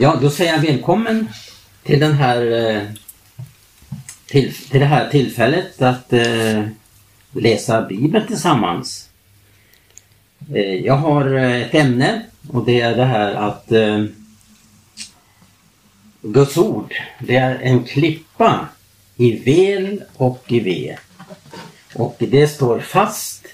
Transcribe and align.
Ja, 0.00 0.18
då 0.22 0.30
säger 0.30 0.52
jag 0.52 0.60
välkommen 0.60 1.28
till 1.82 2.00
den 2.00 2.12
här 2.12 2.52
eh, 2.52 2.82
till, 4.26 4.54
till 4.54 4.80
det 4.80 4.86
här 4.86 5.10
tillfället 5.10 5.82
att 5.82 6.12
eh, 6.12 6.64
läsa 7.32 7.82
Bibeln 7.82 8.26
tillsammans. 8.26 9.10
Eh, 10.54 10.74
jag 10.74 10.96
har 10.96 11.34
eh, 11.34 11.62
ett 11.62 11.74
ämne 11.74 12.22
och 12.48 12.64
det 12.64 12.80
är 12.80 12.96
det 12.96 13.04
här 13.04 13.34
att 13.34 13.72
eh, 13.72 14.04
Guds 16.22 16.56
ord, 16.56 16.94
det 17.18 17.36
är 17.36 17.58
en 17.62 17.84
klippa 17.84 18.68
i 19.16 19.38
väl 19.38 20.02
och 20.16 20.44
i 20.46 20.60
ve. 20.60 20.96
Och 21.94 22.16
det 22.18 22.48
står 22.48 22.80
fast 22.80 23.46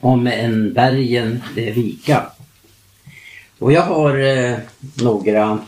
om 0.00 0.26
en 0.26 0.72
bergen 0.72 1.42
det 1.54 1.70
vika. 1.70 2.33
Och 3.64 3.72
jag 3.72 3.82
har 3.82 4.18
eh, 4.18 4.58
några 4.94 5.58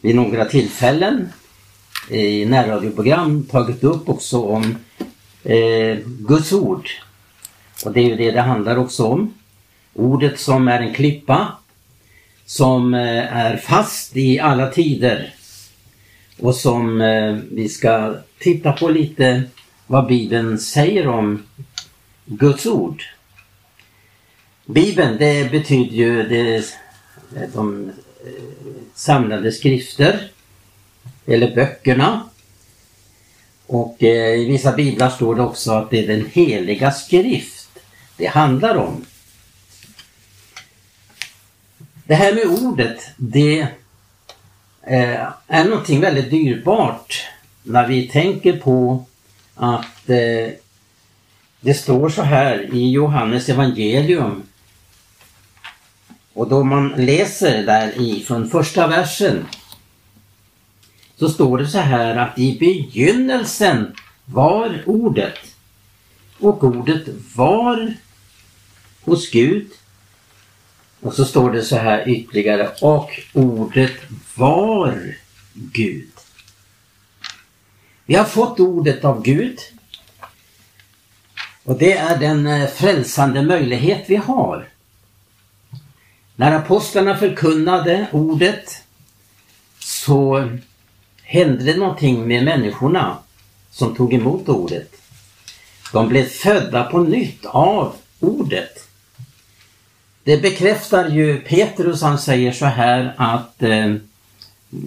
vid 0.00 0.14
några 0.14 0.44
tillfällen 0.44 1.28
i 2.08 2.44
närradioprogram 2.44 3.44
tagit 3.44 3.84
upp 3.84 4.08
också 4.08 4.42
om 4.42 4.76
eh, 5.44 5.98
Guds 6.06 6.52
ord. 6.52 6.88
Och 7.84 7.92
det 7.92 8.00
är 8.00 8.04
ju 8.04 8.16
det 8.16 8.30
det 8.30 8.40
handlar 8.40 8.76
också 8.76 9.06
om. 9.06 9.34
Ordet 9.94 10.40
som 10.40 10.68
är 10.68 10.80
en 10.80 10.94
klippa 10.94 11.52
som 12.46 12.94
eh, 12.94 13.36
är 13.36 13.56
fast 13.56 14.16
i 14.16 14.40
alla 14.40 14.70
tider 14.70 15.34
och 16.38 16.54
som 16.54 17.00
eh, 17.00 17.36
vi 17.50 17.68
ska 17.68 18.14
titta 18.38 18.72
på 18.72 18.88
lite 18.88 19.42
vad 19.86 20.06
Bibeln 20.06 20.58
säger 20.58 21.08
om 21.08 21.42
Guds 22.24 22.66
ord. 22.66 23.02
Bibeln 24.72 25.18
det 25.18 25.50
betyder 25.50 25.96
ju 25.96 26.22
det, 26.22 26.64
de 27.54 27.88
eh, 28.24 28.32
samlade 28.94 29.52
skrifter 29.52 30.30
eller 31.26 31.54
böckerna. 31.54 32.28
Och 33.66 34.02
eh, 34.02 34.34
i 34.40 34.44
vissa 34.44 34.72
biblar 34.72 35.10
står 35.10 35.34
det 35.34 35.42
också 35.42 35.72
att 35.72 35.90
det 35.90 35.98
är 35.98 36.06
den 36.06 36.26
heliga 36.32 36.90
skrift 36.90 37.78
det 38.16 38.26
handlar 38.26 38.76
om. 38.76 39.04
Det 42.04 42.14
här 42.14 42.34
med 42.34 42.46
ordet, 42.46 43.10
det 43.16 43.60
eh, 44.82 45.28
är 45.46 45.64
någonting 45.64 46.00
väldigt 46.00 46.30
dyrbart 46.30 47.26
när 47.62 47.88
vi 47.88 48.08
tänker 48.08 48.58
på 48.58 49.04
att 49.54 50.06
det 51.60 51.74
står 51.74 52.08
så 52.08 52.22
här 52.22 52.74
i 52.74 52.90
Johannes 52.90 53.48
evangelium 53.48 54.42
och 56.34 56.48
då 56.48 56.64
man 56.64 56.88
läser 56.88 57.66
där 57.66 58.00
i 58.00 58.20
från 58.20 58.50
första 58.50 58.86
versen 58.86 59.46
så 61.16 61.28
står 61.28 61.58
det 61.58 61.66
så 61.66 61.78
här 61.78 62.16
att 62.16 62.38
i 62.38 62.58
begynnelsen 62.58 63.94
var 64.24 64.82
ordet 64.86 65.38
och 66.38 66.64
ordet 66.64 67.02
var 67.34 67.94
hos 69.04 69.30
Gud. 69.30 69.70
Och 71.00 71.14
så 71.14 71.24
står 71.24 71.52
det 71.52 71.62
så 71.62 71.76
här 71.76 72.08
ytterligare 72.08 72.70
och 72.80 73.10
ordet 73.32 73.92
var 74.34 75.16
Gud. 75.54 76.10
Vi 78.06 78.14
har 78.14 78.24
fått 78.24 78.60
ordet 78.60 79.04
av 79.04 79.22
Gud. 79.22 79.58
Och 81.64 81.78
det 81.78 81.92
är 81.92 82.18
den 82.18 82.46
eh, 82.46 82.68
frälsande 82.68 83.42
möjlighet 83.42 84.04
vi 84.06 84.16
har. 84.16 84.71
När 86.42 86.52
apostlarna 86.52 87.16
förkunnade 87.16 88.06
ordet 88.12 88.82
så 89.78 90.48
hände 91.22 91.64
det 91.64 91.76
någonting 91.76 92.28
med 92.28 92.44
människorna 92.44 93.18
som 93.70 93.94
tog 93.94 94.14
emot 94.14 94.48
ordet. 94.48 94.92
De 95.92 96.08
blev 96.08 96.24
födda 96.24 96.84
på 96.84 96.98
nytt 96.98 97.44
av 97.44 97.94
ordet. 98.20 98.88
Det 100.24 100.42
bekräftar 100.42 101.08
ju 101.08 101.40
Petrus, 101.40 102.02
han 102.02 102.18
säger 102.18 102.52
så 102.52 102.66
här 102.66 103.14
att 103.16 103.62
eh, 103.62 103.94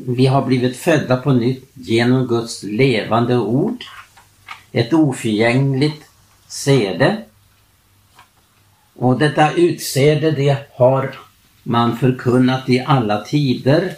vi 0.07 0.25
har 0.25 0.45
blivit 0.45 0.77
födda 0.77 1.17
på 1.17 1.33
nytt 1.33 1.69
genom 1.73 2.27
Guds 2.27 2.63
levande 2.63 3.37
ord. 3.37 3.83
Ett 4.72 4.93
oförgängligt 4.93 6.03
sede. 6.47 7.23
Och 8.95 9.19
detta 9.19 9.53
utsäde 9.53 10.31
det 10.31 10.57
har 10.73 11.16
man 11.67 11.97
förkunnat 11.97 12.69
i 12.69 12.83
alla 12.87 13.23
tider 13.23 13.95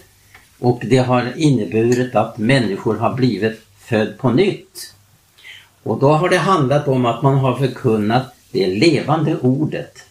och 0.60 0.82
det 0.86 0.98
har 0.98 1.34
inneburit 1.38 2.16
att 2.16 2.38
människor 2.38 2.98
har 2.98 3.14
blivit 3.14 3.62
född 3.80 4.18
på 4.18 4.32
nytt. 4.32 4.94
Och 5.84 6.00
då 6.00 6.10
har 6.10 6.30
det 6.30 6.38
handlat 6.38 6.88
om 6.88 7.06
att 7.06 7.22
man 7.24 7.38
har 7.38 7.56
förkunnat 7.56 8.36
det 8.52 8.68
levande 8.68 9.38
ordet. 9.38 10.04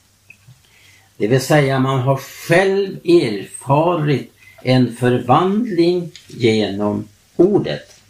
Det 1.16 1.26
vill 1.28 1.40
säga 1.40 1.78
man 1.78 2.00
har 2.00 2.16
själv 2.16 2.96
erfarit 3.04 4.32
en 4.62 4.96
förvandling 4.96 6.12
genom 6.26 7.08
ordet. 7.36 8.00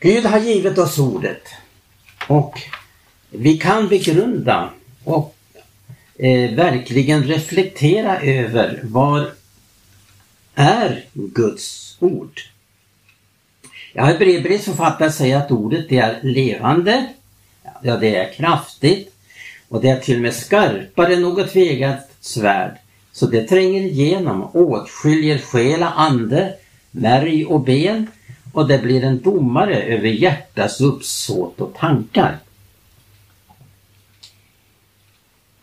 Gud 0.00 0.24
har 0.24 0.38
givit 0.38 0.78
oss 0.78 0.98
ordet 0.98 1.42
och 2.28 2.60
vi 3.30 3.56
kan 3.58 3.88
begrunda 3.88 4.70
och 5.04 5.36
eh, 6.22 6.50
verkligen 6.50 7.24
reflektera 7.24 8.20
över 8.20 8.80
vad 8.82 9.26
är 10.54 11.04
Guds 11.12 11.96
ord? 12.00 12.40
Ja, 13.92 14.04
Hebreerbrevets 14.04 14.64
författare 14.64 15.12
säger 15.12 15.36
att 15.36 15.50
ordet 15.50 15.88
det 15.88 15.98
är 15.98 16.18
levande, 16.22 17.06
ja 17.82 17.96
det 17.96 18.16
är 18.16 18.32
kraftigt 18.32 19.14
och 19.68 19.80
det 19.80 19.88
är 19.88 20.00
till 20.00 20.16
och 20.16 20.22
med 20.22 20.34
skarpare 20.34 21.14
än 21.14 21.22
något 21.22 21.52
tvegat 21.52 22.10
svärd. 22.20 22.76
Så 23.12 23.26
det 23.26 23.42
tränger 23.42 23.82
igenom, 23.82 24.50
åtskiljer 24.52 25.38
själ 25.38 25.82
och 25.82 26.00
ande, 26.00 26.54
märg 26.90 27.46
och 27.46 27.60
ben 27.60 28.06
och 28.52 28.68
det 28.68 28.78
blir 28.78 29.04
en 29.04 29.20
domare 29.20 29.82
över 29.82 30.08
hjärtats 30.08 30.80
uppsåt 30.80 31.60
och 31.60 31.74
tankar. 31.74 32.38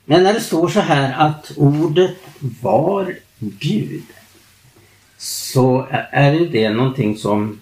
Men 0.10 0.24
när 0.24 0.34
det 0.34 0.42
står 0.42 0.68
så 0.68 0.80
här 0.80 1.28
att 1.28 1.52
ordet 1.56 2.18
var 2.62 3.16
Gud 3.40 4.04
så 5.18 5.88
är 6.12 6.34
ju 6.34 6.48
det 6.50 6.70
någonting 6.70 7.18
som 7.18 7.60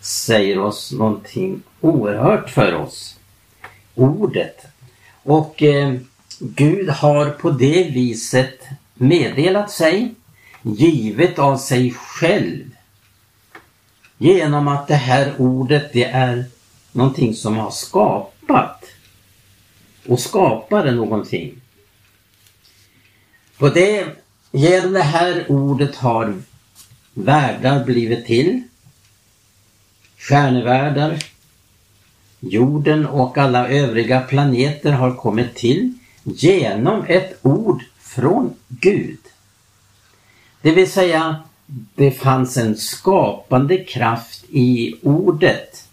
säger 0.00 0.58
oss 0.58 0.92
någonting 0.92 1.62
oerhört 1.80 2.50
för 2.50 2.74
oss. 2.74 3.16
Ordet. 3.94 4.66
Och 5.22 5.62
eh, 5.62 5.94
Gud 6.38 6.88
har 6.88 7.30
på 7.30 7.50
det 7.50 7.90
viset 7.90 8.60
meddelat 8.94 9.70
sig, 9.70 10.14
givet 10.62 11.38
av 11.38 11.56
sig 11.56 11.90
själv. 11.90 12.70
Genom 14.18 14.68
att 14.68 14.88
det 14.88 14.94
här 14.94 15.34
ordet 15.38 15.92
det 15.92 16.04
är 16.04 16.44
någonting 16.92 17.34
som 17.34 17.56
har 17.56 17.70
skapat 17.70 18.84
och 20.08 20.20
skapade 20.20 20.92
någonting. 20.92 21.60
På 23.58 23.68
det, 23.68 24.06
genom 24.50 24.92
det 24.92 25.02
här 25.02 25.44
ordet 25.48 25.96
har 25.96 26.34
världar 27.14 27.84
blivit 27.84 28.26
till. 28.26 28.62
Stjärnevärldar, 30.18 31.18
jorden 32.40 33.06
och 33.06 33.38
alla 33.38 33.68
övriga 33.68 34.20
planeter 34.20 34.92
har 34.92 35.14
kommit 35.14 35.54
till 35.54 35.92
genom 36.22 37.04
ett 37.08 37.38
ord 37.42 37.82
från 38.00 38.54
Gud. 38.68 39.18
Det 40.62 40.70
vill 40.70 40.90
säga, 40.90 41.42
det 41.94 42.10
fanns 42.10 42.56
en 42.56 42.76
skapande 42.76 43.76
kraft 43.84 44.44
i 44.48 44.94
ordet. 45.02 45.87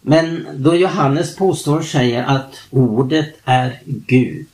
Men 0.00 0.46
då 0.54 0.74
Johannes 0.74 1.36
påstår 1.36 1.82
säger 1.82 2.24
att 2.24 2.60
ordet 2.70 3.34
är 3.44 3.80
Gud, 3.84 4.48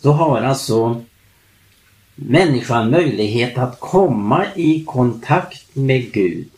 då 0.00 0.12
har 0.12 0.42
alltså 0.42 1.04
människan 2.14 2.90
möjlighet 2.90 3.58
att 3.58 3.80
komma 3.80 4.46
i 4.54 4.84
kontakt 4.84 5.76
med 5.76 6.12
Gud 6.12 6.50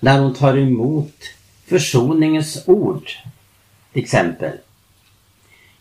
när 0.00 0.20
hon 0.20 0.34
tar 0.34 0.56
emot 0.56 1.14
försoningens 1.66 2.62
ord, 2.66 3.10
till 3.92 4.02
exempel. 4.02 4.52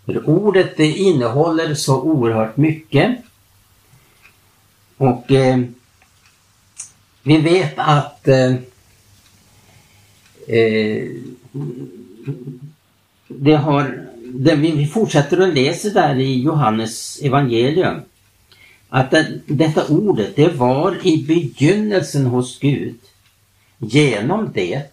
För 0.05 0.29
ordet 0.29 0.77
det 0.77 0.87
innehåller 0.87 1.73
så 1.73 2.01
oerhört 2.01 2.57
mycket. 2.57 3.17
Och 4.97 5.31
eh, 5.31 5.59
vi 7.23 7.37
vet 7.37 7.73
att 7.77 8.27
eh, 8.27 8.55
eh, 10.49 11.07
det 13.27 13.55
har 13.55 14.05
det, 14.33 14.55
vi 14.55 14.87
fortsätter 14.87 15.39
att 15.39 15.53
läsa 15.53 15.89
där 15.89 16.19
i 16.19 16.41
Johannes 16.41 17.19
evangelium 17.21 18.01
att 18.89 19.11
det, 19.11 19.39
detta 19.45 19.87
ordet, 19.87 20.35
det 20.35 20.47
var 20.47 21.07
i 21.07 21.23
begynnelsen 21.23 22.25
hos 22.25 22.59
Gud. 22.59 22.99
Genom 23.77 24.51
det 24.53 24.83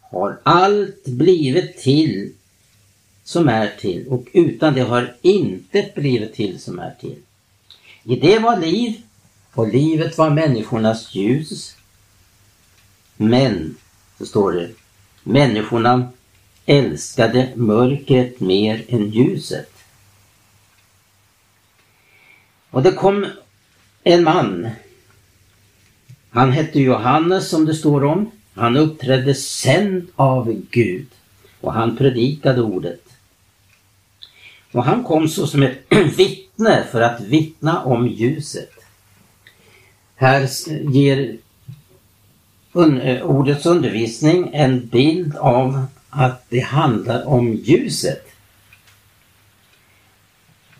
har 0.00 0.38
allt 0.42 1.04
blivit 1.04 1.78
till 1.78 2.32
som 3.24 3.48
är 3.48 3.72
till 3.80 4.08
och 4.08 4.28
utan 4.32 4.74
det 4.74 4.80
har 4.80 5.14
intet 5.22 5.94
blivit 5.94 6.34
till 6.34 6.60
som 6.60 6.78
är 6.78 6.94
till. 7.00 7.16
I 8.04 8.16
det 8.16 8.38
var 8.38 8.60
liv 8.60 9.02
och 9.52 9.68
livet 9.68 10.18
var 10.18 10.30
människornas 10.30 11.14
ljus. 11.14 11.76
Men, 13.16 13.76
så 14.18 14.26
står 14.26 14.52
det, 14.52 14.70
människorna 15.26 16.08
älskade 16.66 17.52
mörkret 17.54 18.40
mer 18.40 18.84
än 18.88 19.10
ljuset. 19.10 19.70
Och 22.70 22.82
det 22.82 22.92
kom 22.92 23.26
en 24.02 24.24
man. 24.24 24.70
Han 26.30 26.52
hette 26.52 26.80
Johannes 26.80 27.48
som 27.48 27.66
det 27.66 27.74
står 27.74 28.04
om. 28.04 28.30
Han 28.54 28.76
uppträdde 28.76 29.34
sänd 29.34 30.06
av 30.16 30.62
Gud 30.70 31.06
och 31.60 31.72
han 31.72 31.96
predikade 31.96 32.62
ordet. 32.62 33.02
Och 34.72 34.84
han 34.84 35.04
kom 35.04 35.28
så 35.28 35.46
som 35.46 35.62
ett 35.62 35.78
vittne 36.16 36.84
för 36.90 37.00
att 37.00 37.20
vittna 37.20 37.82
om 37.82 38.08
ljuset. 38.08 38.72
Här 40.16 40.48
ger 40.92 41.36
un, 42.76 43.00
eh, 43.00 43.22
ordets 43.22 43.66
undervisning 43.66 44.50
en 44.52 44.86
bild 44.86 45.36
av 45.36 45.86
att 46.10 46.44
det 46.48 46.60
handlar 46.60 47.28
om 47.28 47.54
ljuset. 47.54 48.26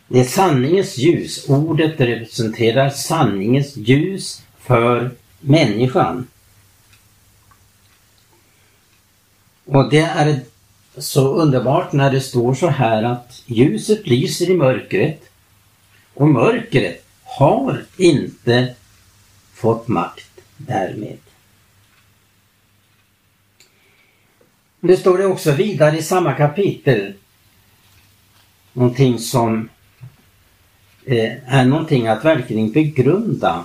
Det 0.08 0.20
är 0.20 0.24
sanningens 0.24 0.98
ljus. 0.98 1.48
Ordet 1.48 2.00
representerar 2.00 2.90
sanningens 2.90 3.76
ljus 3.76 4.42
för 4.58 5.10
människan. 5.40 6.26
Och 9.64 9.90
det 9.90 10.00
är 10.00 10.40
så 10.98 11.34
underbart 11.34 11.92
när 11.92 12.12
det 12.12 12.20
står 12.20 12.54
så 12.54 12.68
här 12.68 13.02
att 13.02 13.42
ljuset 13.46 14.06
lyser 14.06 14.50
i 14.50 14.56
mörkret 14.56 15.20
och 16.14 16.28
mörkret 16.28 17.04
har 17.24 17.84
inte 17.96 18.74
fått 19.54 19.88
makt 19.88 20.30
därmed. 20.56 21.25
Nu 24.80 24.96
står 24.96 25.18
det 25.18 25.26
också 25.26 25.52
vidare 25.52 25.98
i 25.98 26.02
samma 26.02 26.32
kapitel 26.32 27.12
någonting 28.72 29.18
som 29.18 29.68
eh, 31.04 31.32
är 31.46 31.64
någonting 31.64 32.06
att 32.06 32.24
verkligen 32.24 32.72
begrunda 32.72 33.64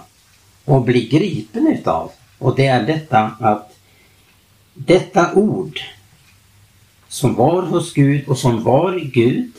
och 0.65 0.81
bli 0.81 1.07
gripen 1.07 1.67
utav. 1.67 2.11
Och 2.37 2.55
det 2.55 2.65
är 2.65 2.83
detta 2.87 3.19
att 3.39 3.77
detta 4.73 5.33
ord 5.33 5.79
som 7.07 7.35
var 7.35 7.61
hos 7.61 7.93
Gud 7.93 8.27
och 8.27 8.37
som 8.37 8.63
var 8.63 8.99
Gud, 8.99 9.51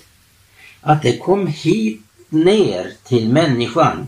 att 0.81 1.03
det 1.03 1.19
kom 1.19 1.47
hit 1.47 2.03
ner 2.29 2.93
till 3.05 3.29
människan 3.29 4.07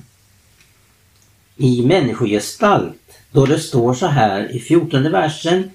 i 1.57 1.83
människogestalt 1.87 3.19
då 3.33 3.47
det 3.47 3.59
står 3.59 3.95
så 3.95 4.07
här 4.07 4.57
i 4.57 4.61
fjortonde 4.61 5.11
versen 5.11 5.71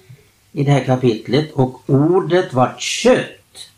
i 0.52 0.64
det 0.64 0.70
här 0.70 0.84
kapitlet 0.84 1.52
och 1.52 1.90
ordet 1.90 2.52
var 2.52 2.74
kött 2.78 3.70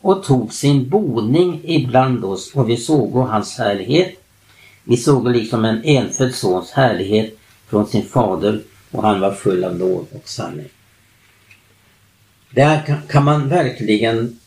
och 0.00 0.24
tog 0.24 0.52
sin 0.52 0.88
boning 0.88 1.60
ibland 1.64 2.24
oss 2.24 2.54
och 2.54 2.70
vi 2.70 2.76
såg 2.76 3.12
hans 3.12 3.58
härlighet. 3.58 4.14
Vi 4.84 4.96
såg 4.96 5.28
liksom 5.28 5.64
en 5.64 5.84
enfödd 5.84 6.34
sons 6.34 6.70
härlighet 6.70 7.38
från 7.66 7.86
sin 7.86 8.04
fader 8.04 8.62
och 8.90 9.02
han 9.02 9.20
var 9.20 9.32
full 9.32 9.64
av 9.64 9.76
nåd 9.76 10.06
och 10.12 10.28
sanning. 10.28 10.68
Där 12.50 13.02
kan 13.08 13.24
man 13.24 13.48
verkligen 13.48 14.40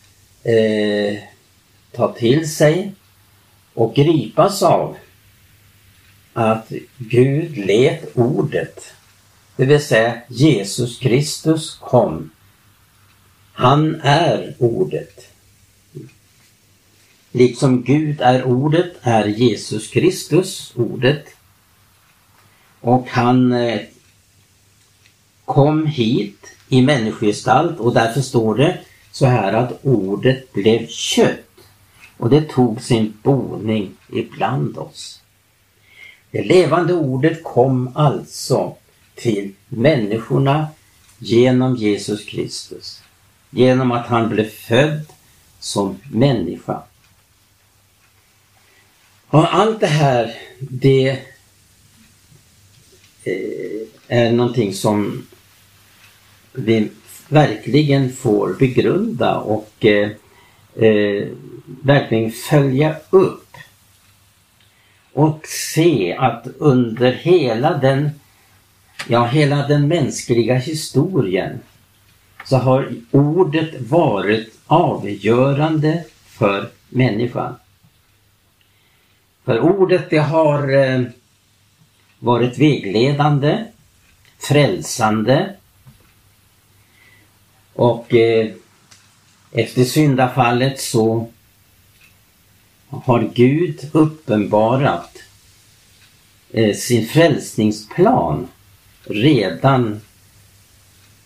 eh, 0.43 1.17
ta 1.91 2.13
till 2.13 2.51
sig 2.51 2.93
och 3.73 3.95
gripas 3.95 4.63
av 4.63 4.97
att 6.33 6.71
Gud 6.97 7.57
lät 7.57 8.17
ordet, 8.17 8.93
det 9.57 9.65
vill 9.65 9.81
säga 9.81 10.21
Jesus 10.27 10.99
Kristus 10.99 11.75
kom. 11.75 12.29
Han 13.53 14.01
är 14.01 14.55
ordet. 14.59 15.33
Liksom 17.31 17.83
Gud 17.83 18.21
är 18.21 18.43
ordet 18.43 18.93
är 19.01 19.25
Jesus 19.25 19.87
Kristus 19.87 20.73
ordet. 20.75 21.25
Och 22.81 23.07
han 23.09 23.51
eh, 23.51 23.81
kom 25.45 25.85
hit 25.85 26.45
i 26.69 26.81
människogestalt 26.81 27.79
och 27.79 27.93
därför 27.93 28.21
står 28.21 28.55
det 28.55 28.79
så 29.11 29.25
här 29.25 29.53
att 29.53 29.79
ordet 29.81 30.53
blev 30.53 30.87
kött 30.87 31.39
och 32.17 32.29
det 32.29 32.41
tog 32.41 32.81
sin 32.81 33.13
boning 33.23 33.91
ibland 34.09 34.77
oss. 34.77 35.21
Det 36.31 36.43
levande 36.43 36.93
ordet 36.93 37.43
kom 37.43 37.91
alltså 37.95 38.75
till 39.17 39.53
människorna 39.67 40.67
genom 41.17 41.75
Jesus 41.75 42.25
Kristus. 42.25 43.03
Genom 43.49 43.91
att 43.91 44.07
han 44.07 44.29
blev 44.29 44.49
född 44.49 45.05
som 45.59 45.99
människa. 46.11 46.81
Och 49.27 49.55
allt 49.55 49.79
det 49.79 49.87
här 49.87 50.33
det 50.59 51.09
eh, 53.23 53.87
är 54.07 54.31
någonting 54.31 54.73
som 54.73 55.27
vi 56.53 56.89
verkligen 57.29 58.13
får 58.13 58.55
begrunda 58.59 59.37
och 59.37 59.85
eh, 59.85 60.09
eh, 60.75 61.27
verkligen 61.65 62.31
följa 62.31 62.95
upp. 63.09 63.43
Och 65.13 65.47
se 65.47 66.15
att 66.19 66.47
under 66.57 67.11
hela 67.11 67.77
den, 67.77 68.11
ja 69.07 69.25
hela 69.25 69.67
den 69.67 69.87
mänskliga 69.87 70.55
historien. 70.55 71.59
Så 72.45 72.57
har 72.57 72.89
ordet 73.11 73.81
varit 73.81 74.59
avgörande 74.67 76.03
för 76.27 76.69
människan. 76.89 77.55
För 79.45 79.59
ordet 79.59 80.09
det 80.09 80.17
har 80.17 80.73
eh, 80.73 81.01
varit 82.19 82.57
vägledande, 82.57 83.65
frälsande, 84.39 85.55
och 87.77 88.13
eh, 88.13 88.51
efter 89.51 89.83
syndafallet 89.83 90.79
så 90.79 91.27
har 92.89 93.31
Gud 93.33 93.89
uppenbarat 93.91 95.17
eh, 96.51 96.75
sin 96.75 97.07
frälsningsplan 97.07 98.47
redan 99.09 100.01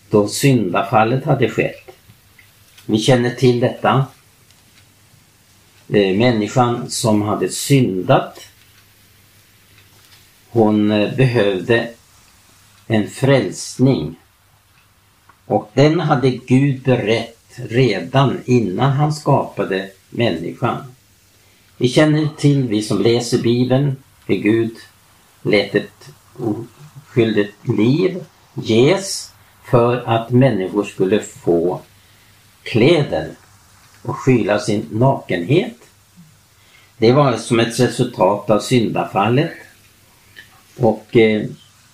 då 0.10 0.28
syndafallet 0.28 1.26
hade 1.26 1.50
skett. 1.50 1.92
Vi 2.86 2.98
känner 2.98 3.30
till 3.30 3.60
detta. 3.60 4.06
Eh, 5.90 6.18
människan 6.18 6.90
som 6.90 7.22
hade 7.22 7.50
syndat 7.50 8.40
hon 10.50 10.92
eh, 10.92 11.16
behövde 11.16 11.90
en 12.88 13.10
frälsning 13.10 14.16
och 15.46 15.72
den 15.74 16.00
hade 16.00 16.30
Gud 16.30 16.82
berett 16.82 17.38
redan 17.56 18.40
innan 18.46 18.92
han 18.92 19.14
skapade 19.14 19.90
människan. 20.10 20.78
Vi 21.78 21.90
känner 21.90 22.28
till, 22.38 22.68
vi 22.68 22.82
som 22.82 23.02
läser 23.02 23.38
Bibeln, 23.38 23.96
hur 24.26 24.36
Gud 24.36 24.76
lät 25.42 25.76
ett 25.76 26.10
skyldigt 27.12 27.68
liv 27.68 28.24
ges 28.54 29.34
för 29.64 29.98
att 29.98 30.30
människor 30.30 30.84
skulle 30.84 31.20
få 31.20 31.82
kläder 32.64 33.30
och 34.02 34.16
skyla 34.16 34.60
sin 34.60 34.88
nakenhet. 34.92 35.78
Det 36.98 37.12
var 37.12 37.28
alltså 37.28 37.48
som 37.48 37.60
ett 37.60 37.80
resultat 37.80 38.50
av 38.50 38.60
syndafallet. 38.60 39.52
Och 40.78 41.18
eh, 41.18 41.46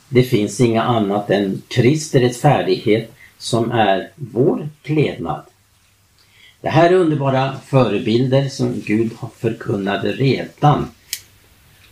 det 0.09 0.23
finns 0.23 0.59
inga 0.59 0.83
annat 0.83 1.29
än 1.29 1.61
Kristi 1.67 2.19
rättfärdighet 2.19 3.11
som 3.37 3.71
är 3.71 4.11
vår 4.15 4.69
klädnad. 4.83 5.43
Det 6.61 6.69
här 6.69 6.89
är 6.89 6.93
underbara 6.93 7.55
förebilder 7.65 8.49
som 8.49 8.81
Gud 8.85 9.11
förkunnade 9.37 10.11
redan 10.11 10.87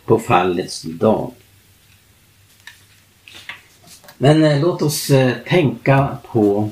på 0.05 0.19
fallets 0.19 0.81
dag. 0.81 1.31
Men 4.17 4.43
eh, 4.43 4.61
låt 4.61 4.81
oss 4.81 5.09
eh, 5.09 5.33
tänka 5.47 6.17
på 6.31 6.69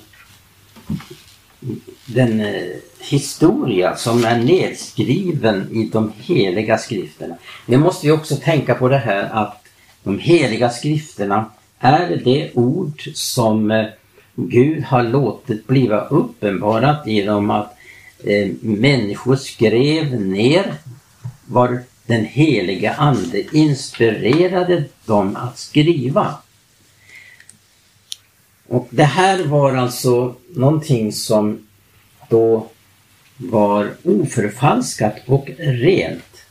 den 2.05 2.39
eh, 2.39 2.61
historia 2.99 3.95
som 3.95 4.25
är 4.25 4.39
nedskriven 4.39 5.69
i 5.71 5.89
de 5.93 6.11
heliga 6.17 6.77
skrifterna. 6.77 7.35
Vi 7.65 7.77
måste 7.77 8.05
ju 8.05 8.11
också 8.11 8.35
tänka 8.35 8.75
på 8.75 8.89
det 8.89 8.97
här 8.97 9.29
att 9.31 9.63
de 10.03 10.19
heliga 10.19 10.69
skrifterna 10.69 11.45
är 11.79 12.21
det 12.25 12.51
ord 12.53 13.01
som 13.13 13.71
eh, 13.71 13.85
Gud 14.35 14.83
har 14.83 15.03
låtit 15.03 15.67
bliva 15.67 16.01
uppenbarat 16.01 17.07
genom 17.07 17.49
att 17.49 17.75
eh, 18.23 18.49
människor 18.61 19.35
skrev 19.35 20.21
ner 20.21 20.73
vad 21.45 21.77
den 22.05 22.25
heliga 22.25 22.93
Ande 22.93 23.57
inspirerade 23.57 24.83
dem 25.05 25.35
att 25.35 25.59
skriva. 25.59 26.35
Och 28.67 28.87
det 28.89 29.03
här 29.03 29.43
var 29.43 29.75
alltså 29.75 30.35
någonting 30.55 31.11
som 31.11 31.67
då 32.29 32.67
var 33.37 33.93
oförfalskat 34.03 35.15
och 35.25 35.49
rent. 35.57 36.45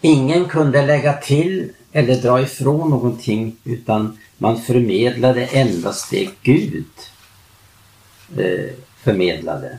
Ingen 0.00 0.44
kunde 0.44 0.86
lägga 0.86 1.12
till 1.12 1.72
eller 1.92 2.22
dra 2.22 2.40
ifrån 2.40 2.90
någonting 2.90 3.56
utan 3.64 4.18
man 4.38 4.62
förmedlade 4.62 5.46
endast 5.46 6.10
det 6.10 6.30
Gud 6.42 6.84
eh, 8.38 8.70
förmedlade. 8.96 9.78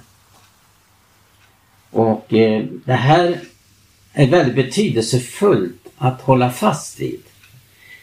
Och 1.89 2.34
eh, 2.34 2.65
det 2.86 2.94
här 2.94 3.41
är 4.13 4.27
väldigt 4.27 4.56
betydelsefullt 4.56 5.88
att 5.98 6.22
hålla 6.22 6.51
fast 6.51 7.00
vid. 7.00 7.22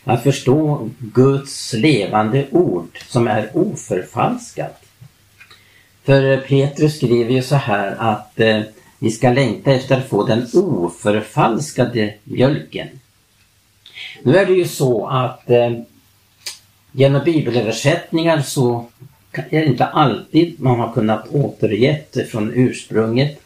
Att 0.04 0.22
förstå 0.22 0.90
Guds 0.98 1.72
levande 1.72 2.46
ord 2.50 2.98
som 3.08 3.28
är 3.28 3.50
oförfalskat. 3.52 4.84
För 6.04 6.32
eh, 6.32 6.38
Petrus 6.38 6.96
skriver 6.96 7.32
ju 7.32 7.42
så 7.42 7.56
här 7.56 7.96
att 7.98 8.40
eh, 8.40 8.60
vi 8.98 9.10
ska 9.10 9.32
längta 9.32 9.72
efter 9.72 9.96
att 9.98 10.08
få 10.08 10.26
den 10.26 10.46
oförfalskade 10.52 12.14
mjölken. 12.24 12.88
Nu 14.22 14.36
är 14.36 14.46
det 14.46 14.52
ju 14.52 14.64
så 14.64 15.06
att 15.06 15.50
eh, 15.50 15.72
genom 16.92 17.24
bibelöversättningar 17.24 18.40
så 18.40 18.86
är 19.32 19.60
det 19.60 19.66
inte 19.66 19.86
alltid 19.86 20.60
man 20.60 20.80
har 20.80 20.92
kunnat 20.92 21.28
återge 21.28 22.00
från 22.30 22.52
ursprunget. 22.54 23.40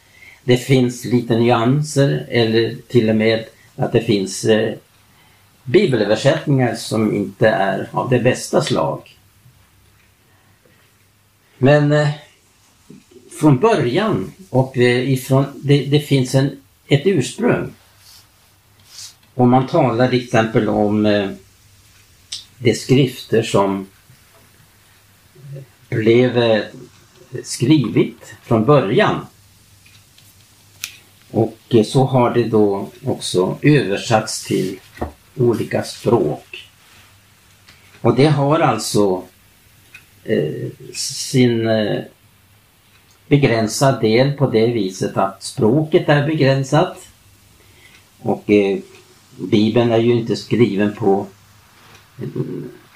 Det 0.45 0.57
finns 0.57 1.05
lite 1.05 1.39
nyanser 1.39 2.27
eller 2.29 2.77
till 2.89 3.11
och 3.11 3.17
med 3.17 3.45
att 3.77 3.93
det 3.93 4.01
finns 4.01 4.45
eh, 4.45 4.75
bibelöversättningar 5.69 6.75
som 6.75 7.15
inte 7.15 7.49
är 7.49 7.89
av 7.93 8.11
det 8.11 8.19
bästa 8.19 8.63
slag. 8.63 9.17
Men 11.59 11.93
eh, 11.93 12.09
från 13.41 13.59
början 13.59 14.33
och 14.51 14.77
eh, 14.77 15.13
ifrån, 15.13 15.45
det, 15.55 15.85
det 15.85 16.01
finns 16.01 16.35
en, 16.35 16.61
ett 16.87 17.03
ursprung. 17.05 17.73
Om 19.35 19.51
man 19.51 19.67
talar 19.67 20.09
till 20.09 20.25
exempel 20.25 20.69
om 20.69 21.07
eh, 21.07 21.31
de 22.59 22.75
skrifter 22.75 23.43
som 23.43 23.87
blev 25.89 26.39
eh, 26.39 26.65
skrivit 27.43 28.35
från 28.43 28.65
början. 28.65 29.27
Och 31.31 31.59
eh, 31.69 31.85
så 31.85 32.05
har 32.05 32.35
det 32.35 32.45
då 32.45 32.89
också 33.05 33.59
översatts 33.63 34.45
till 34.45 34.79
olika 35.39 35.83
språk. 35.83 36.69
Och 38.01 38.15
det 38.15 38.27
har 38.27 38.61
alltså 38.61 39.23
eh, 40.25 40.71
sin 40.93 41.69
eh, 41.69 42.01
begränsad 43.29 44.01
del 44.01 44.33
på 44.33 44.47
det 44.51 44.67
viset 44.67 45.17
att 45.17 45.43
språket 45.43 46.09
är 46.09 46.27
begränsat. 46.27 47.09
Och 48.19 48.51
eh, 48.51 48.79
Bibeln 49.37 49.93
är 49.93 49.99
ju 49.99 50.13
inte 50.13 50.37
skriven 50.37 50.95
på 50.95 51.27
eh, 52.23 52.29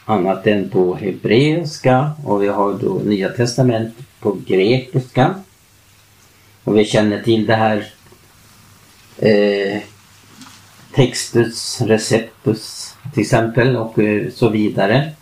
annat 0.04 0.46
än 0.46 0.68
på 0.68 0.94
hebreiska 0.94 2.10
och 2.24 2.42
vi 2.42 2.48
har 2.48 2.72
då 2.72 3.00
Nya 3.04 3.28
Testamentet 3.28 4.06
på 4.20 4.38
grekiska. 4.46 5.34
Och 6.64 6.78
vi 6.78 6.84
känner 6.84 7.22
till 7.22 7.46
det 7.46 7.54
här 7.54 7.92
eh, 9.18 9.82
Textus 10.94 11.80
Receptus 11.80 12.94
till 13.14 13.22
exempel 13.22 13.76
och 13.76 13.98
eh, 13.98 14.30
så 14.30 14.48
vidare. 14.48 15.12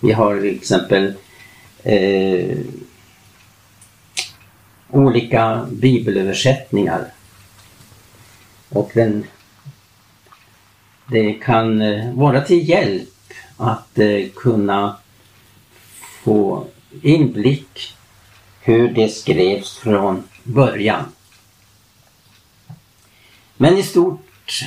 Vi 0.00 0.12
har 0.12 0.40
till 0.40 0.56
exempel 0.56 1.14
eh, 1.82 2.58
olika 4.90 5.66
bibelöversättningar. 5.72 7.12
Och 8.68 8.90
den, 8.94 9.24
det 11.06 11.32
kan 11.32 11.82
eh, 11.82 12.12
vara 12.12 12.40
till 12.40 12.68
hjälp 12.68 13.08
att 13.56 13.98
eh, 13.98 14.28
kunna 14.36 14.96
få 16.22 16.66
inblick 17.02 17.94
hur 18.60 18.88
det 18.88 19.08
skrevs 19.08 19.76
från 19.76 20.22
början. 20.44 21.04
Men 23.56 23.78
i 23.78 23.82
stort, 23.82 24.64